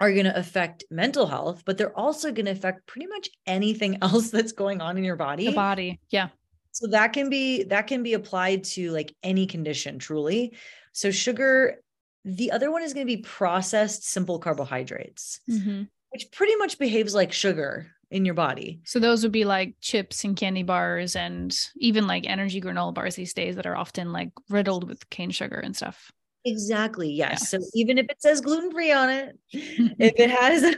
[0.00, 3.98] are going to affect mental health, but they're also going to affect pretty much anything
[4.02, 5.46] else that's going on in your body.
[5.46, 6.00] The body.
[6.10, 6.28] Yeah.
[6.74, 10.56] So that can be that can be applied to like any condition truly.
[10.92, 11.80] So sugar
[12.24, 15.82] the other one is going to be processed simple carbohydrates, mm-hmm.
[16.10, 18.80] which pretty much behaves like sugar in your body.
[18.84, 23.14] So those would be like chips and candy bars and even like energy granola bars
[23.14, 26.10] these days that are often like riddled with cane sugar and stuff.
[26.44, 27.10] Exactly.
[27.10, 27.50] Yes.
[27.50, 30.76] So even if it says gluten free on it, if it has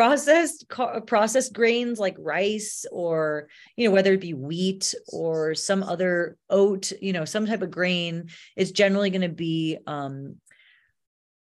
[0.00, 0.66] processed
[1.06, 6.90] processed grains like rice or you know whether it be wheat or some other oat,
[7.02, 10.36] you know, some type of grain, it's generally going to be um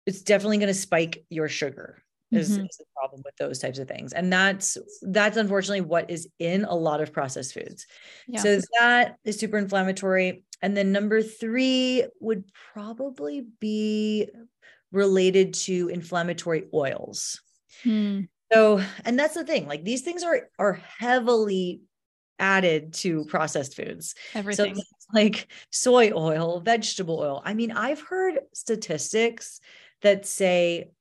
[0.06, 2.04] it's definitely going to spike your sugar.
[2.32, 2.66] Is, mm-hmm.
[2.66, 6.66] is the problem with those types of things and that's that's unfortunately what is in
[6.66, 7.86] a lot of processed foods
[8.28, 8.42] yeah.
[8.42, 12.44] so that is super inflammatory and then number three would
[12.74, 14.32] probably be
[14.92, 17.42] related to inflammatory oils.
[17.84, 18.22] Hmm.
[18.54, 21.82] So, and that's the thing, like these things are are heavily
[22.40, 24.16] added to processed foods.
[24.36, 24.76] Everything.
[24.76, 24.82] So
[25.14, 27.42] like soy oil, vegetable oil.
[27.44, 29.60] I mean, I've heard statistics
[30.02, 30.92] that say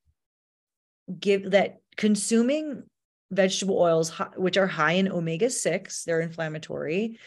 [1.18, 2.84] give that consuming
[3.30, 7.18] vegetable oils which are high in omega 6, they're inflammatory.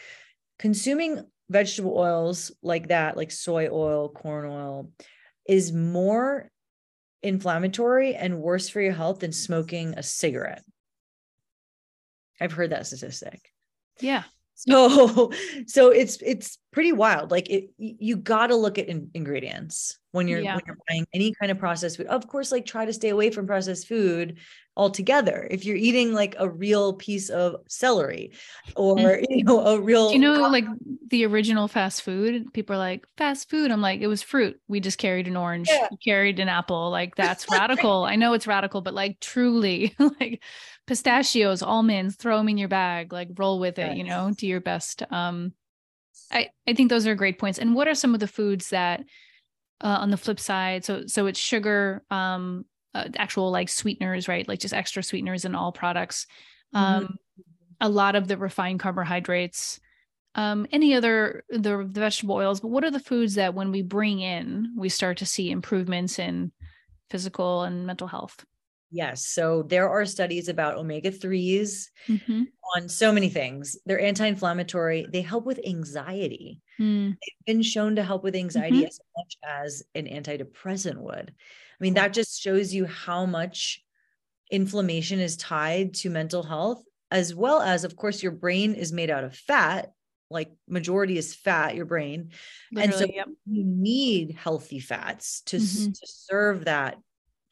[0.60, 4.90] Consuming vegetable oils like that, like soy oil, corn oil,
[5.48, 6.50] is more
[7.24, 10.64] inflammatory and worse for your health than smoking a cigarette.
[12.40, 13.52] I've heard that statistic.
[14.00, 14.24] Yeah.
[14.56, 15.32] So
[15.68, 17.32] so it's it's pretty wild.
[17.32, 20.56] Like it you got to look at in, ingredients when you're yeah.
[20.56, 22.08] when you're buying any kind of processed food.
[22.08, 24.38] Of course like try to stay away from processed food
[24.78, 28.34] altogether if you're eating like a real piece of celery
[28.76, 29.24] or mm-hmm.
[29.30, 30.66] you know a real you know like
[31.12, 34.82] the original fast food people are like fast food i'm like it was fruit we
[34.82, 35.88] just carried an orange yeah.
[36.04, 40.44] carried an apple like that's radical i know it's radical but like truly like
[40.88, 44.60] pistachios almonds throw them in your bag like roll with it you know do your
[44.60, 45.54] best um
[46.32, 49.02] i i think those are great points and what are some of the foods that
[49.82, 52.66] uh, on the flip side so so it's sugar um
[52.96, 54.48] uh, actual like sweeteners, right?
[54.48, 56.26] Like just extra sweeteners in all products.
[56.74, 57.06] Mm-hmm.
[57.06, 57.18] Um,
[57.82, 59.82] a lot of the refined carbohydrates,
[60.34, 61.60] um, any other the,
[61.92, 62.62] the vegetable oils.
[62.62, 66.18] But what are the foods that when we bring in, we start to see improvements
[66.18, 66.54] in
[67.10, 68.46] physical and mental health?
[68.92, 69.28] Yes.
[69.28, 72.44] So there are studies about omega 3s mm-hmm.
[72.76, 73.78] on so many things.
[73.86, 76.62] They're anti inflammatory, they help with anxiety.
[76.80, 77.10] Mm.
[77.10, 78.88] They've been shown to help with anxiety mm-hmm.
[78.88, 81.34] as much as an antidepressant would.
[81.36, 83.84] I mean, that just shows you how much
[84.52, 89.10] inflammation is tied to mental health, as well as, of course, your brain is made
[89.10, 89.92] out of fat.
[90.30, 92.32] Like majority is fat, your brain.
[92.72, 93.28] Literally, and so yep.
[93.46, 95.92] you need healthy fats to, mm-hmm.
[95.92, 96.98] to serve that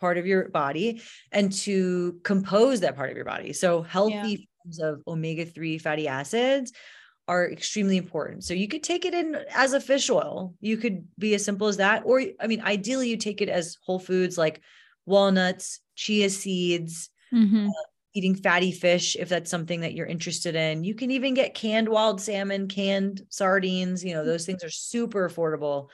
[0.04, 1.02] part of your body
[1.32, 3.54] and to compose that part of your body.
[3.54, 4.38] So healthy yeah.
[4.62, 6.74] forms of omega-3 fatty acids
[7.30, 8.44] are extremely important.
[8.44, 10.56] So you could take it in as a fish oil.
[10.60, 12.04] You could be as simple as that.
[12.04, 14.60] Or, I mean, ideally, you take it as whole foods like
[15.06, 17.70] walnuts, chia seeds, mm-hmm.
[17.70, 17.84] uh,
[18.14, 20.84] eating fatty fish, if that's something that you're interested in.
[20.84, 24.04] You can even get canned wild salmon, canned sardines.
[24.04, 25.88] You know, those things are super affordable,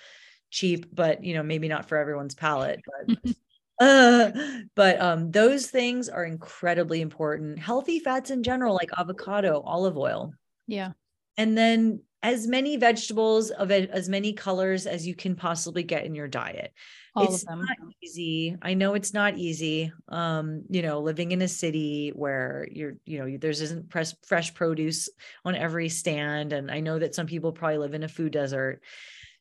[0.49, 2.82] cheap, but, you know, maybe not for everyone's palate.
[2.88, 3.36] But.
[3.80, 4.32] Uh,
[4.76, 7.60] but um, those things are incredibly important.
[7.60, 10.34] Healthy fats in general, like avocado, olive oil.
[10.68, 10.92] Yeah
[11.40, 16.14] and then as many vegetables of as many colors as you can possibly get in
[16.14, 16.74] your diet.
[17.16, 18.58] All it's not easy.
[18.62, 19.94] I know it's not easy.
[20.10, 24.54] Um, you know, living in a city where you're, you know, there's isn't press, fresh
[24.54, 25.08] produce
[25.46, 26.52] on every stand.
[26.52, 28.82] And I know that some people probably live in a food desert.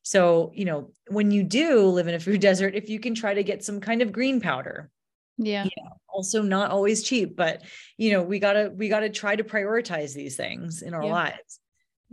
[0.02, 3.34] So, you know, when you do live in a food desert, if you can try
[3.34, 4.90] to get some kind of green powder,
[5.38, 5.66] yeah.
[6.08, 7.62] also not always cheap, but
[7.96, 11.12] you know, we gotta we gotta try to prioritize these things in our yeah.
[11.12, 11.60] lives.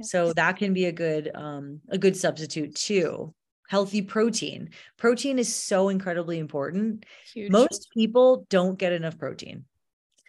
[0.02, 3.34] So that can be a good um a good substitute too.
[3.68, 4.70] Healthy protein.
[4.98, 7.06] Protein is so incredibly important.
[7.34, 7.52] Huge.
[7.52, 9.66] Most people don't get enough protein.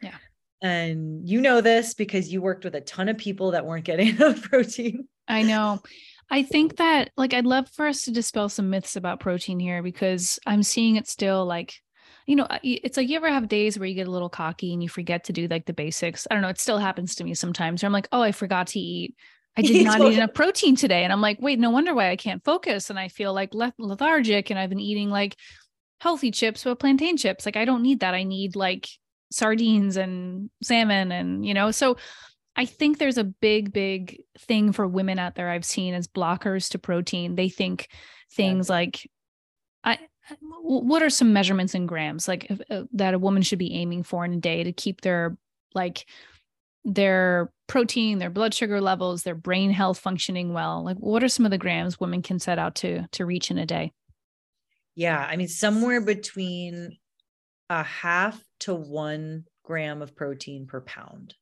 [0.00, 0.16] Yeah.
[0.62, 4.08] And you know this because you worked with a ton of people that weren't getting
[4.16, 5.08] enough protein.
[5.28, 5.82] I know.
[6.30, 9.82] I think that like I'd love for us to dispel some myths about protein here
[9.82, 11.74] because I'm seeing it still like
[12.26, 14.72] you know, uh, it's like you ever have days where you get a little cocky
[14.72, 16.26] and you forget to do like the basics.
[16.28, 16.48] I don't know.
[16.48, 19.14] It still happens to me sometimes where I'm like, oh, I forgot to eat
[19.56, 21.04] I did not eat enough protein today.
[21.04, 22.90] And I'm like, wait, no wonder why I can't focus.
[22.90, 24.50] And I feel like lethargic.
[24.50, 25.36] And I've been eating like
[26.00, 27.46] healthy chips, but plantain chips.
[27.46, 28.14] Like, I don't need that.
[28.14, 28.88] I need like
[29.30, 31.10] sardines and salmon.
[31.10, 31.96] And, you know, so
[32.56, 36.70] I think there's a big, big thing for women out there I've seen as blockers
[36.70, 37.34] to protein.
[37.34, 37.88] They think
[38.32, 38.74] things yeah.
[38.74, 39.10] like,
[39.84, 39.98] I,
[40.62, 44.24] what are some measurements in grams like uh, that a woman should be aiming for
[44.24, 45.36] in a day to keep their
[45.74, 46.06] like
[46.84, 51.44] their protein their blood sugar levels their brain health functioning well like what are some
[51.44, 53.92] of the grams women can set out to to reach in a day
[54.94, 56.96] yeah i mean somewhere between
[57.70, 61.34] a half to one gram of protein per pound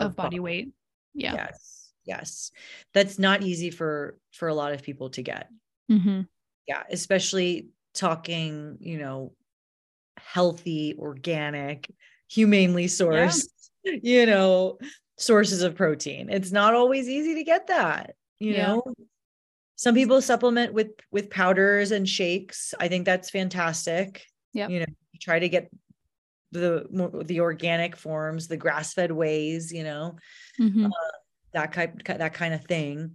[0.00, 0.40] of, of body, body.
[0.40, 0.68] weight.
[1.14, 1.34] Yeah.
[1.34, 2.50] Yes yes.
[2.92, 5.48] That's not easy for for a lot of people to get.
[5.90, 6.20] Mm-hmm.
[6.68, 9.32] yeah especially talking you know
[10.18, 11.90] healthy organic
[12.28, 13.48] humanely sourced
[13.82, 13.96] yeah.
[14.00, 14.78] you know
[15.18, 16.30] sources of protein.
[16.30, 18.66] It's not always easy to get that you yeah.
[18.68, 18.84] know?
[19.74, 22.72] Some people supplement with with powders and shakes.
[22.78, 24.24] I think that's fantastic.
[24.52, 24.86] Yeah you know
[25.20, 25.70] try to get
[26.52, 30.16] the the organic forms the grass fed ways you know
[30.60, 30.86] mm-hmm.
[30.86, 30.90] uh,
[31.52, 33.12] that kind that kind of thing.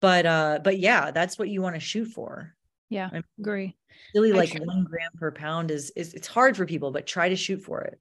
[0.00, 2.54] But uh but yeah that's what you want to shoot for.
[2.88, 3.76] Yeah I agree.
[4.14, 7.28] really like try- one gram per pound is is it's hard for people but try
[7.28, 8.00] to shoot for it.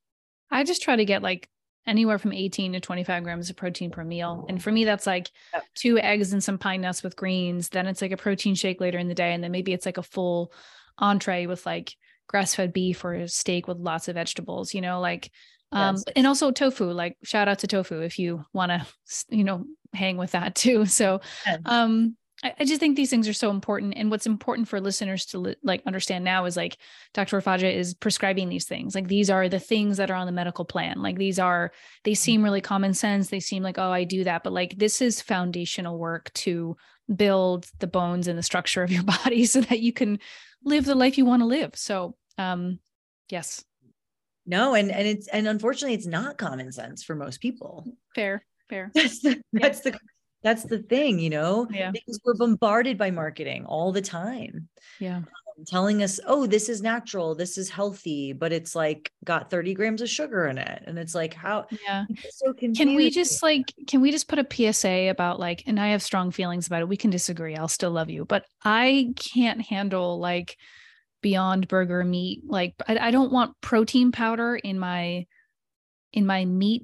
[0.51, 1.49] I just try to get like
[1.85, 4.45] anywhere from 18 to 25 grams of protein per meal.
[4.47, 5.63] And for me that's like yep.
[5.75, 7.69] two eggs and some pine nuts with greens.
[7.69, 9.33] Then it's like a protein shake later in the day.
[9.33, 10.53] And then maybe it's like a full
[10.97, 11.95] entree with like
[12.29, 15.31] grass fed beef or steak with lots of vegetables, you know, like,
[15.71, 16.03] um, yes.
[16.15, 18.85] and also tofu, like shout out to tofu if you want to,
[19.29, 20.85] you know, hang with that too.
[20.85, 21.21] So,
[21.65, 23.95] um, I, I just think these things are so important.
[23.97, 26.77] And what's important for listeners to li- like understand now is like
[27.13, 27.41] Dr.
[27.41, 28.95] Rafatjah is prescribing these things.
[28.95, 31.01] Like these are the things that are on the medical plan.
[31.01, 31.71] Like these are,
[32.03, 32.15] they mm-hmm.
[32.15, 33.29] seem really common sense.
[33.29, 34.43] They seem like, oh, I do that.
[34.43, 36.77] But like this is foundational work to
[37.13, 40.19] build the bones and the structure of your body so that you can
[40.63, 41.71] live the life you want to live.
[41.75, 42.79] So um
[43.29, 43.63] yes.
[44.45, 47.85] No and and it's and unfortunately it's not common sense for most people.
[48.15, 48.91] Fair fair.
[48.95, 49.91] That's the that's yeah.
[49.91, 49.99] the
[50.41, 51.67] that's the thing you know?
[51.69, 51.91] Yeah.
[51.91, 54.69] Because we're bombarded by marketing all the time.
[54.99, 55.21] Yeah
[55.65, 60.01] telling us oh this is natural this is healthy but it's like got 30 grams
[60.01, 62.05] of sugar in it and it's like how yeah.
[62.31, 65.89] So can we just like can we just put a psa about like and i
[65.89, 69.61] have strong feelings about it we can disagree i'll still love you but i can't
[69.61, 70.57] handle like
[71.21, 75.25] beyond burger meat like I, I don't want protein powder in my
[76.13, 76.83] in my meat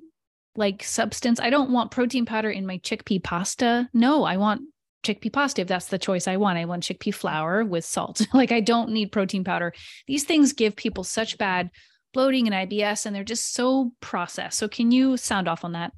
[0.56, 4.62] like substance i don't want protein powder in my chickpea pasta no i want
[5.06, 8.51] chickpea pasta if that's the choice i want i want chickpea flour with salt like
[8.51, 9.74] i don't need protein powder
[10.08, 11.70] these things give people such bad
[12.14, 15.91] bloating and ibs and they're just so processed so can you sound off on that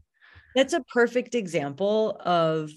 [0.55, 2.71] that's a perfect example of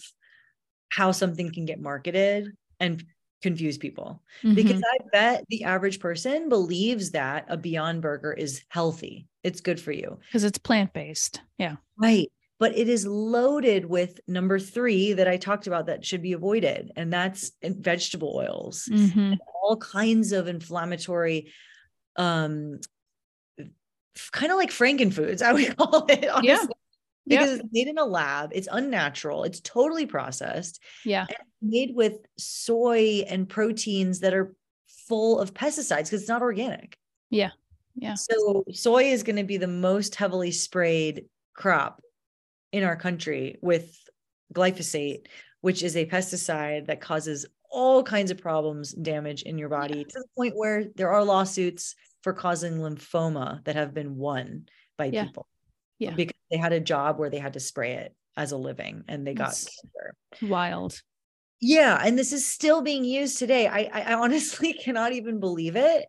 [0.91, 3.03] how something can get marketed and
[3.43, 4.55] confuse people mm-hmm.
[4.55, 9.27] because I bet the average person believes that a Beyond Burger is healthy.
[9.43, 11.41] It's good for you because it's plant based.
[11.59, 11.77] Yeah.
[11.97, 12.31] Right.
[12.61, 16.93] But it is loaded with number three that I talked about that should be avoided,
[16.95, 19.35] and that's vegetable oils, mm-hmm.
[19.65, 21.53] all kinds of inflammatory,
[22.15, 22.79] um,
[24.31, 26.29] kind of like Frankenfoods, I would call it.
[26.29, 26.49] Honestly.
[26.49, 26.67] Yeah
[27.31, 27.61] because yep.
[27.61, 28.51] it's made in a lab.
[28.53, 29.45] It's unnatural.
[29.45, 30.83] It's totally processed.
[31.05, 31.27] Yeah.
[31.63, 34.55] made with soy and proteins that are
[35.07, 36.99] full of pesticides because it's not organic.
[37.31, 37.51] Yeah.
[37.95, 38.15] Yeah.
[38.15, 42.03] So soy is going to be the most heavily sprayed crop
[42.73, 43.97] in our country with
[44.55, 45.27] glyphosate,
[45.61, 50.05] which is a pesticide that causes all kinds of problems, damage in your body yeah.
[50.05, 54.67] to the point where there are lawsuits for causing lymphoma that have been won
[54.99, 55.25] by yeah.
[55.25, 55.47] people
[56.01, 59.05] yeah because they had a job where they had to spray it as a living
[59.07, 59.55] and they got
[60.43, 61.01] wild
[61.61, 66.07] yeah and this is still being used today i i honestly cannot even believe it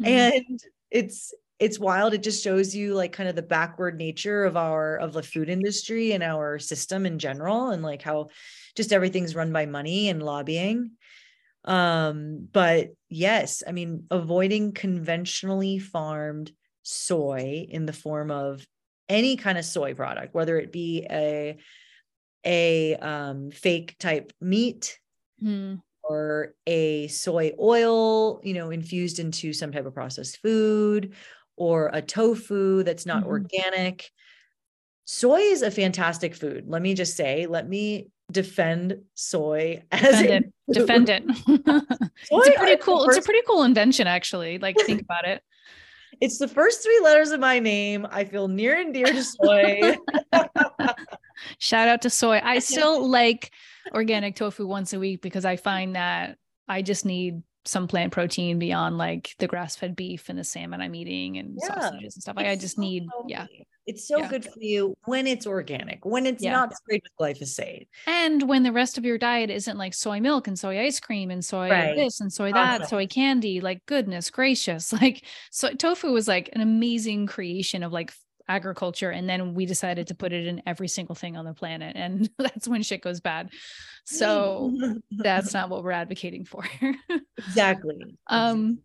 [0.00, 0.06] mm-hmm.
[0.06, 4.56] and it's it's wild it just shows you like kind of the backward nature of
[4.56, 8.28] our of the food industry and our system in general and like how
[8.74, 10.90] just everything's run by money and lobbying
[11.64, 16.52] um but yes i mean avoiding conventionally farmed
[16.82, 18.64] soy in the form of
[19.08, 21.56] any kind of soy product, whether it be a
[22.44, 25.00] a um, fake type meat
[25.42, 25.80] mm.
[26.04, 31.14] or a soy oil, you know, infused into some type of processed food,
[31.56, 33.30] or a tofu that's not mm-hmm.
[33.30, 34.10] organic.
[35.04, 36.64] Soy is a fantastic food.
[36.66, 40.74] Let me just say, let me defend soy as defend it.
[40.74, 41.22] Defend it.
[41.26, 43.04] it's a pretty cool.
[43.08, 44.58] It's a pretty cool invention, actually.
[44.58, 45.42] Like think about it.
[46.18, 48.06] It's the first three letters of my name.
[48.10, 49.96] I feel near and dear to soy.
[51.58, 52.40] Shout out to soy.
[52.42, 53.52] I still like
[53.92, 56.38] organic tofu once a week because I find that
[56.68, 60.94] I just need some plant protein beyond like the grass-fed beef and the salmon I'm
[60.94, 61.74] eating and Yeah.
[61.80, 62.36] sausages and stuff.
[62.36, 63.46] Like I just so need, yeah.
[63.86, 64.28] It's so Yeah.
[64.28, 66.52] good for you when it's organic, when it's Yeah.
[66.52, 67.86] not sprayed with glyphosate.
[68.06, 71.30] And when the rest of your diet isn't like soy milk and soy ice cream
[71.30, 71.96] and soy Right.
[71.96, 74.92] this and soy that, soy candy, like goodness gracious.
[75.00, 78.12] Like so tofu was like an amazing creation of like
[78.48, 79.10] agriculture.
[79.10, 81.96] And then we decided to put it in every single thing on the planet.
[81.96, 83.50] And that's when shit goes bad.
[84.04, 84.72] So
[85.10, 86.64] that's not what we're advocating for.
[87.38, 88.16] exactly.
[88.28, 88.78] um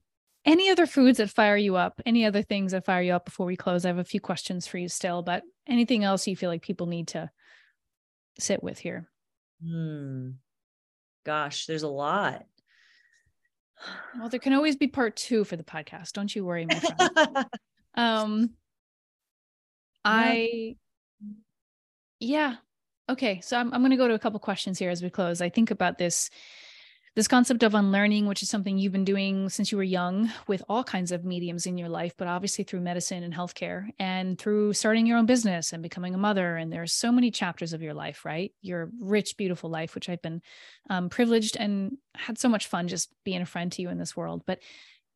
[0.44, 2.02] any other foods that fire you up?
[2.04, 3.86] Any other things that fire you up before we close?
[3.86, 6.88] I have a few questions for you still, but anything else you feel like people
[6.88, 7.30] need to
[8.40, 9.08] sit with here?
[9.64, 10.32] Hmm.
[11.24, 12.46] Gosh, there's a lot.
[14.20, 16.12] Well, there can always be part two for the podcast.
[16.12, 17.46] Don't you worry, my friend.
[17.96, 18.50] um,
[20.04, 20.76] I,
[22.20, 22.56] yeah.
[23.10, 23.42] Okay.
[23.42, 25.42] So I'm, I'm going to go to a couple questions here as we close.
[25.42, 26.30] I think about this,
[27.14, 30.64] this concept of unlearning, which is something you've been doing since you were young with
[30.70, 34.72] all kinds of mediums in your life, but obviously through medicine and healthcare and through
[34.72, 36.56] starting your own business and becoming a mother.
[36.56, 38.54] And there's so many chapters of your life, right?
[38.62, 40.42] Your rich, beautiful life, which I've been
[40.90, 44.16] um, privileged and had so much fun just being a friend to you in this
[44.16, 44.44] world.
[44.48, 44.60] But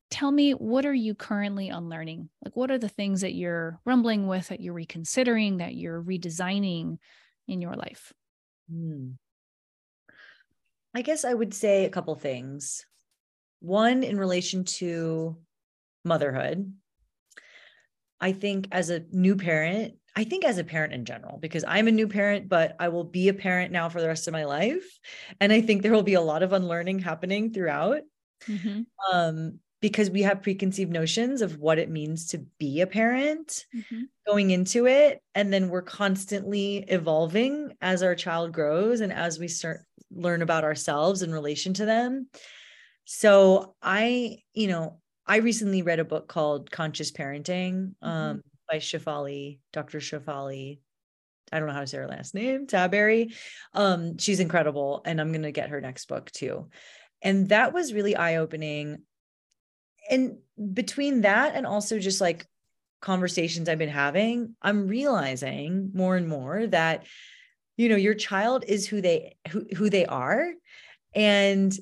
[0.10, 2.30] tell me, what are you currently unlearning?
[2.44, 6.98] Like, what are the things that you're rumbling with, that you're reconsidering, that you're redesigning
[7.48, 8.14] in your life?
[8.70, 9.18] Hmm.
[10.94, 12.86] I guess I would say a couple things.
[13.60, 15.38] One, in relation to
[16.06, 16.74] motherhood,
[18.22, 21.88] I think as a new parent, I think as a parent in general, because I'm
[21.88, 24.46] a new parent, but I will be a parent now for the rest of my
[24.46, 25.00] life.
[25.42, 28.02] And I think there will be a lot of unlearning happening throughout.
[28.48, 33.68] Mhm, Um, because we have preconceived notions of what it means to be a parent
[33.72, 35.22] mhm, going into it.
[35.36, 40.64] And then we're constantly evolving as our child grows and as we start learn about
[40.64, 42.30] ourselves in relation to them.
[43.04, 49.60] So i you know i recently read a book called conscious parenting um by Shefali
[49.72, 50.80] dr Shefali
[51.52, 53.36] i don't know how to say her last name Tsabary
[53.76, 56.70] um she's incredible and i'm going to get her next book too.
[57.22, 59.04] And that was really eye-opening
[60.10, 60.38] and
[60.74, 62.46] between that and also just like
[63.02, 67.06] conversations I've been having, I'm realizing more and more that
[67.78, 70.52] you know your child is who they who, who they are.
[71.14, 71.78] And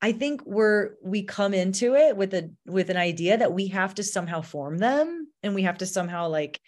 [0.00, 3.94] I think we're we come into it with a with an idea that we have
[3.96, 6.60] to somehow form them and we have to somehow like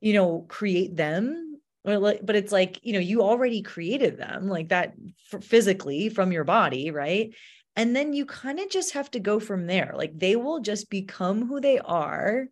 [0.00, 1.60] you know create them.
[1.84, 4.94] But it's like you know you already created them like that
[5.42, 7.34] physically from your body right
[7.76, 10.90] and then you kind of just have to go from there like they will just
[10.90, 12.46] become who they are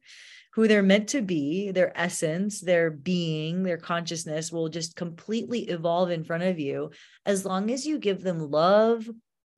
[0.53, 6.11] who they're meant to be, their essence, their being, their consciousness will just completely evolve
[6.11, 6.91] in front of you
[7.25, 9.09] as long as you give them love,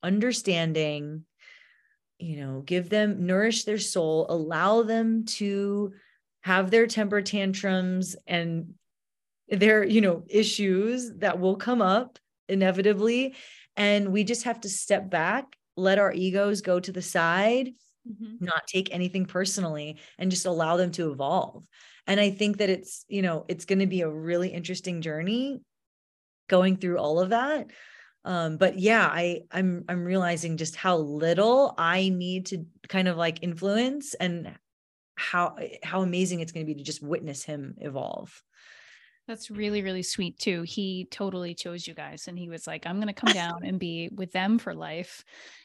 [0.04, 1.24] understanding,
[2.20, 5.92] you know, give them, nourish their soul, allow them to
[6.42, 8.74] have their temper tantrums and
[9.48, 13.34] their, you know, issues that will come up inevitably.
[13.76, 15.44] And we just have to step back,
[15.76, 17.70] let our egos go to the side
[18.08, 18.40] mhm.
[18.40, 21.64] not take anything personally and just allow them to evolve.
[22.06, 25.60] And i think that it's you know it's going to be a really interesting journey
[26.48, 27.70] going through all of that.
[28.24, 33.16] Um but yeah i i'm i'm realizing just how little i need to kind of
[33.16, 34.54] like influence and
[35.16, 38.42] how how amazing it's going to be to just witness him evolve
[39.26, 40.62] That's really, really sweet too.
[40.62, 43.80] He totally chose you guys and he was like, I'm going to come down and
[43.80, 45.24] be with them for life.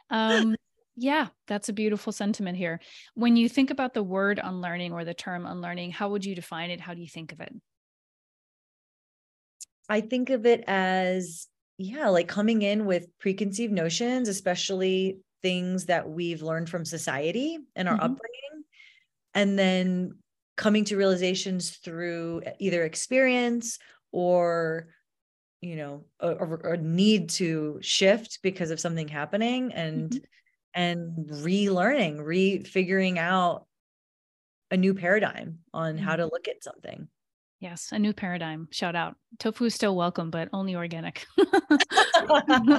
[0.10, 0.56] Um,
[0.96, 2.80] yeah, that's a beautiful sentiment here.
[3.16, 6.72] When you think about the word unlearning or the term unlearning, how would you define
[6.72, 6.80] it?
[6.82, 7.54] How do you think of it?
[9.88, 11.48] I think of it as,
[11.78, 17.88] yeah, like coming in with preconceived notions, especially things that we've learned from society and
[17.88, 18.02] our Mhm.
[18.02, 18.64] upbringing,
[19.34, 20.20] and then
[20.60, 23.80] coming to realizations through either experience
[24.12, 24.90] or
[25.62, 30.24] you know a, a- a need to shift because of something happening and Mhm.
[30.74, 33.68] and relearning re-figuring out
[34.70, 37.08] a new paradigm on how to look at something
[37.60, 38.70] Yes, a new paradigm.
[38.72, 39.18] Shout out.
[39.38, 41.26] Tofu is still welcome, but only organic.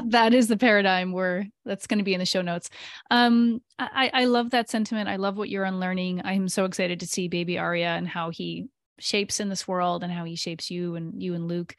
[0.09, 2.71] that is the paradigm where that's going to be in the show notes.
[3.11, 5.09] Um, I, I love that sentiment.
[5.09, 6.23] I love what you're unlearning.
[6.25, 10.13] I'm so excited to see baby Arya and how he shapes in this world and
[10.13, 11.75] how he shapes you and you and Luke.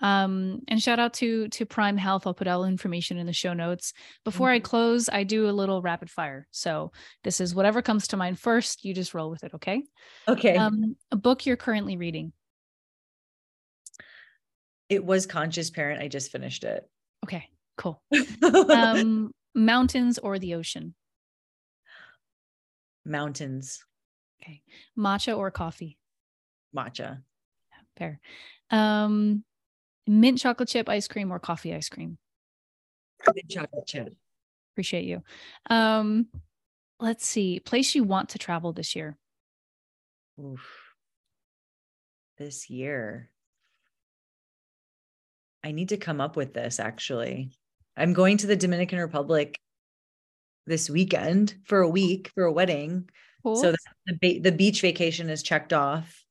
[0.00, 2.26] Um, and shout out to to Prime Health.
[2.26, 3.92] I'll put all the information in the show notes.
[4.24, 4.64] Before I Mhm.
[4.64, 6.46] close, I do a little rapid fire.
[6.50, 6.92] So
[7.24, 8.84] this is whatever comes to mind first.
[8.84, 9.82] You just roll with it, okay?
[10.28, 12.32] okay Um, a book you're currently reading.
[14.88, 16.88] It was conscious parent i just finished it
[17.24, 18.00] Okay, cool.
[18.42, 20.94] Um, mountains or the ocean?
[23.04, 23.84] Mountains.
[24.40, 24.62] Okay.
[24.96, 25.98] Matcha or coffee?
[26.74, 27.22] Matcha.
[27.96, 28.20] Fair.
[28.70, 29.44] Um,
[30.06, 32.18] mint chocolate chip ice cream or coffee ice cream?
[33.34, 34.14] Mint chocolate chip.
[34.74, 35.22] Appreciate you.
[35.70, 36.26] Um,
[37.00, 37.60] let's see.
[37.60, 39.16] Place you want to travel this year?
[40.38, 40.64] Oof.
[42.38, 43.30] This year.
[45.66, 47.50] I need to come up with this actually.
[47.96, 49.58] I'm going to the Dominican Republic
[50.64, 53.10] this weekend for a week for a wedding.
[53.42, 53.56] Cool.
[53.56, 56.22] So the, the, the beach vacation is checked off.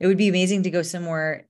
[0.00, 1.48] It would be amazing to go somewhere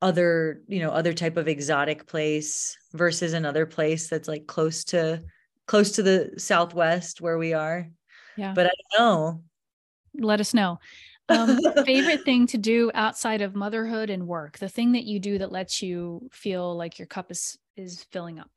[0.00, 5.22] other, you know, other type of exotic place versus another place that's like close to
[5.66, 7.86] close to the southwest where we are.
[8.38, 8.54] Yeah.
[8.54, 9.42] But I don't know.
[10.14, 10.78] Let us know.
[11.30, 15.38] Um, favorite thing to do outside of motherhood and work, the thing that you do
[15.38, 18.50] that lets you feel like your cup is is filling up.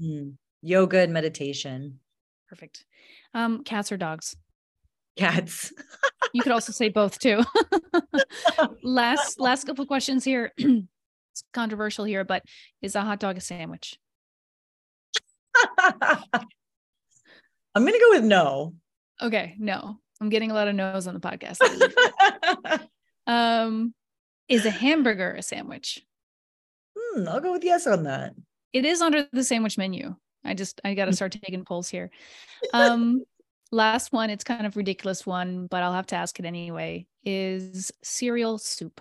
[0.00, 0.30] Hmm.
[0.62, 2.00] Yoga and meditation.
[2.48, 2.84] Perfect.
[3.34, 4.36] Um, cats or dogs?
[5.16, 5.72] Cats.
[6.32, 7.42] you could also say both too.
[8.82, 10.52] last last couple questions here.
[10.56, 12.42] it's controversial here, but
[12.82, 13.98] is a hot dog a sandwich?
[17.74, 18.74] I'm gonna go with no.
[19.20, 19.98] Okay, no.
[20.20, 21.58] I'm getting a lot of no's on the podcast.
[23.26, 23.94] um,
[24.48, 26.04] is a hamburger a sandwich?
[26.98, 28.34] Hmm, I'll go with yes on that.
[28.72, 30.14] It is under the sandwich menu.
[30.44, 32.10] I just I got to start taking polls here.
[32.74, 33.22] Um,
[33.70, 34.30] last one.
[34.30, 37.06] It's kind of ridiculous one, but I'll have to ask it anyway.
[37.24, 39.00] Is cereal soup?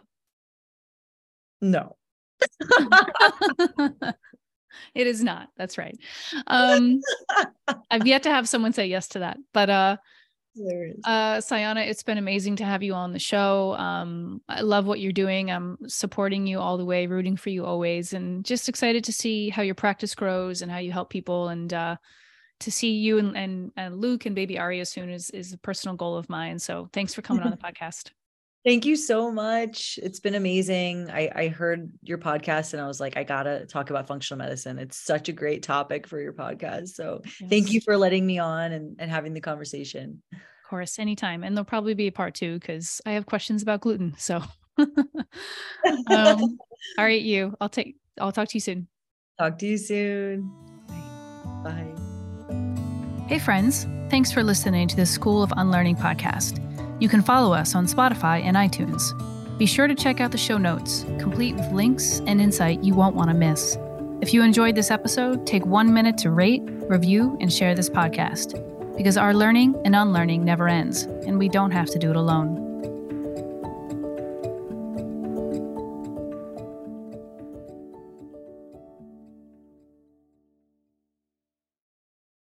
[1.59, 1.95] No.
[4.93, 5.49] it is not.
[5.57, 5.97] That's right.
[6.45, 7.01] Um,
[7.89, 9.97] I've yet to have someone say yes to that, but uh,
[11.03, 13.75] uh, Soyona, it's been amazing to have you on the show.
[13.77, 15.51] Um, I love what you're doing.
[15.51, 19.49] I'm supporting you all the way, rooting for you always, and just excited to see
[19.49, 21.49] how your practice grows and how you help people.
[21.49, 21.97] And uh,
[22.59, 25.95] to see you and, and, and Luke and baby Aria soon is is a personal
[25.95, 26.59] goal of mine.
[26.59, 28.11] So thanks for coming on the podcast.
[28.67, 29.97] Thank you so much.
[30.03, 31.09] It's been amazing.
[31.09, 34.77] I, I heard your podcast and I was like, I gotta talk about functional medicine.
[34.77, 36.89] It's such a great topic for your podcast.
[36.89, 37.49] So yes.
[37.49, 40.21] thank you for letting me on and, and having the conversation.
[40.33, 41.45] Of course, anytime.
[41.45, 44.15] And there'll probably be a part two because I have questions about gluten.
[44.17, 44.43] So
[44.77, 44.97] um,
[46.09, 47.55] all right, you.
[47.61, 48.89] I'll take I'll talk to you soon.
[49.39, 50.51] Talk to you soon.
[51.63, 51.93] Bye.
[52.49, 53.23] Bye.
[53.29, 56.61] Hey friends, thanks for listening to the School of Unlearning podcast.
[56.99, 59.13] You can follow us on Spotify and iTunes.
[59.57, 63.15] Be sure to check out the show notes, complete with links and insight you won't
[63.15, 63.77] want to miss.
[64.21, 68.63] If you enjoyed this episode, take one minute to rate, review, and share this podcast
[68.97, 72.66] because our learning and unlearning never ends, and we don't have to do it alone.